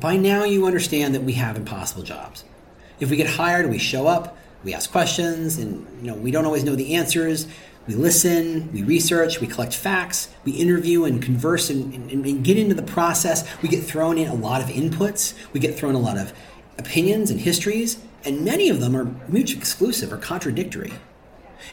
by 0.00 0.16
now 0.16 0.44
you 0.44 0.66
understand 0.66 1.14
that 1.14 1.24
we 1.24 1.34
have 1.34 1.56
impossible 1.56 2.02
jobs. 2.02 2.44
If 3.00 3.10
we 3.10 3.16
get 3.16 3.28
hired, 3.28 3.68
we 3.68 3.78
show 3.78 4.06
up, 4.06 4.38
we 4.64 4.72
ask 4.72 4.90
questions, 4.90 5.58
and 5.58 5.86
you 6.00 6.10
know 6.10 6.14
we 6.14 6.30
don't 6.30 6.46
always 6.46 6.64
know 6.64 6.76
the 6.76 6.94
answers. 6.94 7.46
We 7.86 7.94
listen, 7.94 8.72
we 8.72 8.82
research, 8.84 9.40
we 9.40 9.48
collect 9.48 9.74
facts, 9.74 10.28
we 10.44 10.52
interview 10.52 11.04
and 11.04 11.20
converse 11.20 11.68
and, 11.68 11.92
and, 11.92 12.24
and, 12.24 12.44
get 12.44 12.56
into 12.56 12.76
the 12.76 12.82
process. 12.82 13.44
We 13.60 13.68
get 13.68 13.82
thrown 13.82 14.18
in 14.18 14.28
a 14.28 14.34
lot 14.34 14.62
of 14.62 14.68
inputs, 14.68 15.34
we 15.52 15.58
get 15.58 15.74
thrown 15.74 15.96
a 15.96 15.98
lot 15.98 16.16
of 16.16 16.32
opinions 16.78 17.28
and 17.30 17.40
histories, 17.40 17.98
and 18.24 18.44
many 18.44 18.68
of 18.68 18.80
them 18.80 18.94
are 18.94 19.06
mutually 19.26 19.58
exclusive 19.58 20.12
or 20.12 20.16
contradictory. 20.16 20.92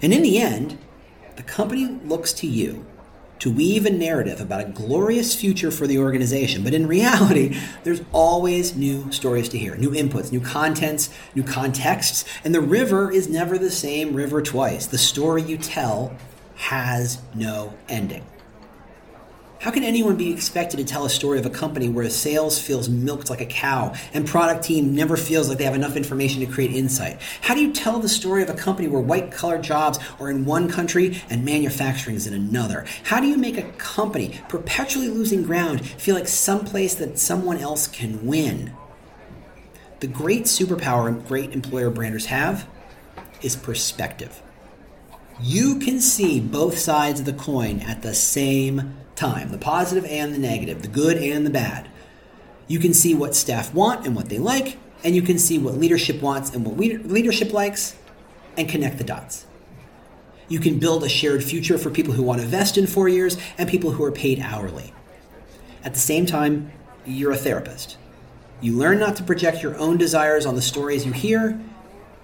And 0.01 0.11
in 0.11 0.23
the 0.23 0.39
end, 0.39 0.79
the 1.35 1.43
company 1.43 1.85
looks 1.85 2.33
to 2.33 2.47
you 2.47 2.87
to 3.39 3.51
weave 3.51 3.85
a 3.85 3.89
narrative 3.89 4.41
about 4.41 4.61
a 4.61 4.65
glorious 4.65 5.33
future 5.33 5.71
for 5.71 5.87
the 5.87 5.97
organization. 5.97 6.63
But 6.63 6.73
in 6.73 6.87
reality, 6.87 7.57
there's 7.83 8.01
always 8.11 8.75
new 8.75 9.11
stories 9.11 9.49
to 9.49 9.57
hear, 9.57 9.75
new 9.75 9.91
inputs, 9.91 10.31
new 10.31 10.41
contents, 10.41 11.09
new 11.35 11.43
contexts, 11.43 12.25
and 12.43 12.53
the 12.53 12.61
river 12.61 13.11
is 13.11 13.29
never 13.29 13.57
the 13.57 13.71
same 13.71 14.13
river 14.13 14.41
twice. 14.41 14.85
The 14.85 14.97
story 14.97 15.41
you 15.41 15.57
tell 15.57 16.15
has 16.55 17.21
no 17.33 17.73
ending. 17.87 18.25
How 19.59 19.71
can 19.71 19.83
anyone 19.83 20.15
be 20.15 20.31
expected 20.31 20.77
to 20.77 20.85
tell 20.85 21.03
a 21.03 21.09
story 21.09 21.37
of 21.37 21.45
a 21.45 21.49
company 21.49 21.89
where 21.89 22.09
sales 22.09 22.57
feels 22.57 22.87
milked 22.87 23.29
like 23.29 23.41
a 23.41 23.45
cow 23.45 23.93
and 24.13 24.25
product 24.25 24.63
team 24.63 24.95
never 24.95 25.17
feels 25.17 25.49
like 25.49 25.57
they 25.57 25.65
have 25.65 25.75
enough 25.75 25.97
information 25.97 26.39
to 26.39 26.45
create 26.45 26.71
insight? 26.71 27.19
How 27.41 27.55
do 27.55 27.61
you 27.61 27.73
tell 27.73 27.99
the 27.99 28.07
story 28.07 28.41
of 28.41 28.49
a 28.49 28.53
company 28.53 28.87
where 28.87 29.01
white 29.01 29.33
collar 29.33 29.57
jobs 29.57 29.99
are 30.17 30.29
in 30.29 30.45
one 30.45 30.69
country 30.69 31.21
and 31.29 31.43
manufacturing 31.43 32.15
is 32.15 32.25
in 32.25 32.33
another? 32.33 32.85
How 33.03 33.19
do 33.19 33.27
you 33.27 33.35
make 33.35 33.57
a 33.57 33.69
company 33.73 34.39
perpetually 34.47 35.09
losing 35.09 35.43
ground 35.43 35.85
feel 35.85 36.15
like 36.15 36.29
someplace 36.29 36.95
that 36.95 37.19
someone 37.19 37.57
else 37.57 37.85
can 37.85 38.25
win? 38.25 38.71
The 39.99 40.07
great 40.07 40.43
superpower 40.43 41.27
great 41.27 41.51
employer 41.51 41.91
branders 41.91 42.27
have 42.27 42.65
is 43.41 43.57
perspective. 43.57 44.41
You 45.41 45.79
can 45.79 45.99
see 45.99 46.39
both 46.39 46.77
sides 46.77 47.19
of 47.19 47.25
the 47.25 47.33
coin 47.33 47.81
at 47.81 48.03
the 48.03 48.13
same 48.13 48.95
time 49.19 49.49
the 49.49 49.57
positive 49.57 50.05
and 50.05 50.33
the 50.33 50.39
negative, 50.39 50.81
the 50.81 50.87
good 50.87 51.17
and 51.17 51.45
the 51.45 51.49
bad. 51.51 51.89
You 52.67 52.79
can 52.79 52.93
see 52.93 53.13
what 53.13 53.35
staff 53.35 53.73
want 53.73 54.05
and 54.05 54.15
what 54.15 54.29
they 54.29 54.39
like, 54.39 54.77
and 55.03 55.15
you 55.15 55.21
can 55.21 55.37
see 55.37 55.57
what 55.57 55.75
leadership 55.75 56.21
wants 56.21 56.53
and 56.53 56.65
what 56.65 56.77
leadership 56.77 57.51
likes, 57.51 57.95
and 58.57 58.69
connect 58.69 58.97
the 58.97 59.03
dots. 59.03 59.45
You 60.47 60.59
can 60.59 60.79
build 60.79 61.03
a 61.03 61.09
shared 61.09 61.43
future 61.43 61.77
for 61.77 61.89
people 61.89 62.13
who 62.13 62.23
want 62.23 62.41
to 62.41 62.47
vest 62.47 62.77
in 62.77 62.87
four 62.87 63.07
years 63.07 63.37
and 63.57 63.69
people 63.69 63.91
who 63.91 64.03
are 64.03 64.11
paid 64.11 64.39
hourly. 64.39 64.93
At 65.83 65.93
the 65.93 65.99
same 65.99 66.25
time, 66.25 66.71
you're 67.05 67.31
a 67.31 67.37
therapist. 67.37 67.97
You 68.61 68.75
learn 68.75 68.99
not 68.99 69.15
to 69.17 69.23
project 69.23 69.63
your 69.63 69.77
own 69.77 69.97
desires 69.97 70.45
on 70.45 70.55
the 70.55 70.61
stories 70.61 71.05
you 71.05 71.13
hear, 71.13 71.59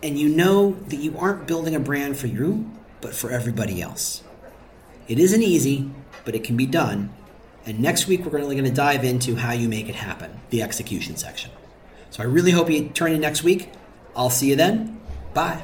and 0.04 0.20
you 0.20 0.28
know 0.28 0.72
that 0.90 0.98
you 0.98 1.18
aren't 1.18 1.48
building 1.48 1.76
a 1.76 1.80
brand 1.80 2.18
for 2.18 2.28
you, 2.28 2.70
but 3.00 3.14
for 3.14 3.32
everybody 3.32 3.82
else. 3.82 4.24
It 5.08 5.20
isn't 5.20 5.44
easy, 5.44 5.90
but 6.26 6.36
it 6.36 6.44
can 6.44 6.58
be 6.58 6.66
done. 6.66 7.12
And 7.66 7.80
next 7.80 8.08
week, 8.08 8.26
we're 8.26 8.32
really 8.32 8.56
going 8.56 8.70
to 8.70 8.76
dive 8.76 9.04
into 9.04 9.36
how 9.36 9.54
you 9.54 9.70
make 9.70 9.90
it 9.90 9.96
happen, 9.96 10.40
the 10.50 10.62
execution 10.62 11.16
section. 11.16 11.52
So 12.12 12.22
I 12.22 12.26
really 12.26 12.52
hope 12.52 12.70
you 12.70 12.90
turn 12.90 13.12
in 13.14 13.22
next 13.22 13.44
week. 13.44 13.72
I'll 14.16 14.30
see 14.30 14.50
you 14.50 14.56
then. 14.56 15.00
Bye. 15.34 15.64